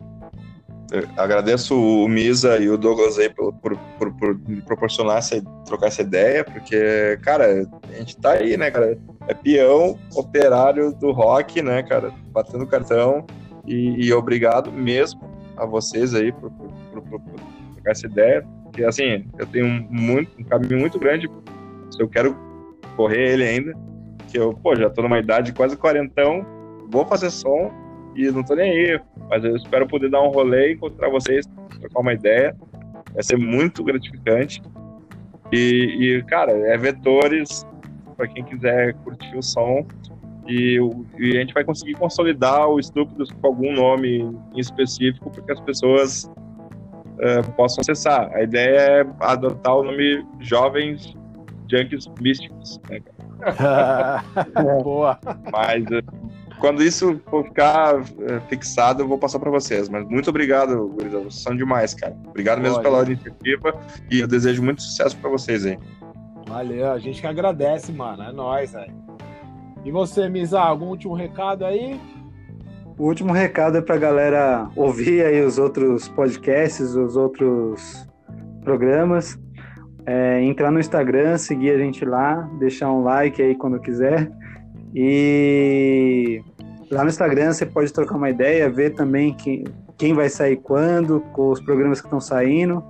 [0.91, 5.43] Eu agradeço o Misa e o Douglas aí por, por, por, por me proporcionar essa,
[5.65, 8.97] trocar essa ideia, porque, cara, a gente tá aí, né, cara?
[9.27, 12.13] É peão, operário do rock, né, cara?
[12.29, 13.27] Batendo cartão.
[13.67, 15.21] E, e obrigado mesmo
[15.57, 17.21] a vocês aí por, por, por, por-
[17.75, 18.47] trocar essa ideia.
[18.65, 21.29] Porque, assim, eu tenho um, muito, um caminho muito grande.
[21.91, 22.37] Se eu quero
[22.97, 23.75] correr ele ainda,
[24.29, 26.45] que eu, pô, já tô numa idade quase quarentão,
[26.91, 27.71] vou fazer som
[28.15, 29.01] e não tô nem aí.
[29.29, 31.47] Mas eu espero poder dar um rolê, encontrar vocês,
[31.81, 32.55] trocar uma ideia.
[33.15, 34.61] Vai ser muito gratificante.
[35.53, 37.65] E, e, cara, é vetores
[38.17, 39.87] para quem quiser curtir o som.
[40.47, 40.79] E,
[41.19, 44.19] e a gente vai conseguir consolidar o Estúpidos com algum nome
[44.55, 46.31] em específico para que as pessoas
[47.21, 48.31] eh, possam acessar.
[48.35, 51.15] A ideia é adotar o nome Jovens
[51.71, 52.81] Junkies Místicos.
[52.91, 53.01] Né?
[54.83, 55.19] Boa.
[55.51, 56.03] Mas eh,
[56.59, 59.89] quando isso for ficar eh, fixado, eu vou passar para vocês.
[59.89, 61.25] Mas muito obrigado, gurizada.
[61.25, 62.15] Vocês são demais, cara.
[62.27, 65.79] Obrigado mesmo pela iniciativa e eu desejo muito sucesso para vocês aí.
[66.47, 68.23] Valeu, a gente que agradece, mano.
[68.23, 69.06] É nóis, velho.
[69.87, 72.01] E você, Misa, algum último recado aí?
[72.99, 78.05] O último recado é pra galera ouvir aí os outros podcasts, os outros
[78.65, 79.39] programas.
[80.05, 84.29] É, entrar no Instagram, seguir a gente lá, deixar um like aí quando quiser.
[84.93, 86.43] E
[86.91, 89.63] lá no Instagram você pode trocar uma ideia, ver também quem,
[89.97, 92.83] quem vai sair quando, com os programas que estão saindo.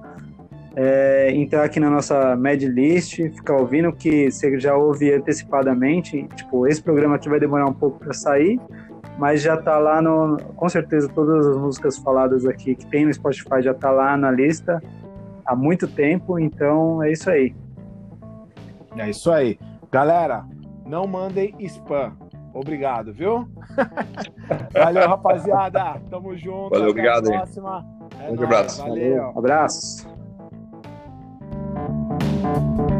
[0.78, 6.28] É, entrar aqui na nossa Mad List, ficar ouvindo que você já ouve antecipadamente.
[6.36, 8.60] Tipo, esse programa aqui vai demorar um pouco para sair,
[9.18, 10.36] mas já tá lá no.
[10.54, 14.30] Com certeza, todas as músicas faladas aqui que tem no Spotify já tá lá na
[14.30, 14.82] lista
[15.46, 17.54] há muito tempo, então é isso aí.
[18.98, 19.58] É isso aí.
[19.90, 20.44] Galera,
[20.84, 22.12] não mandem spam.
[22.52, 23.48] Obrigado, viu?
[24.72, 26.00] Valeu, rapaziada.
[26.10, 26.70] Tamo junto.
[26.70, 27.36] Valeu, Até obrigado A aí.
[27.38, 27.86] próxima.
[28.20, 28.82] É Um nóis, abraço.
[28.82, 29.28] Valeu.
[29.38, 30.15] Abraço.
[32.56, 32.95] thank you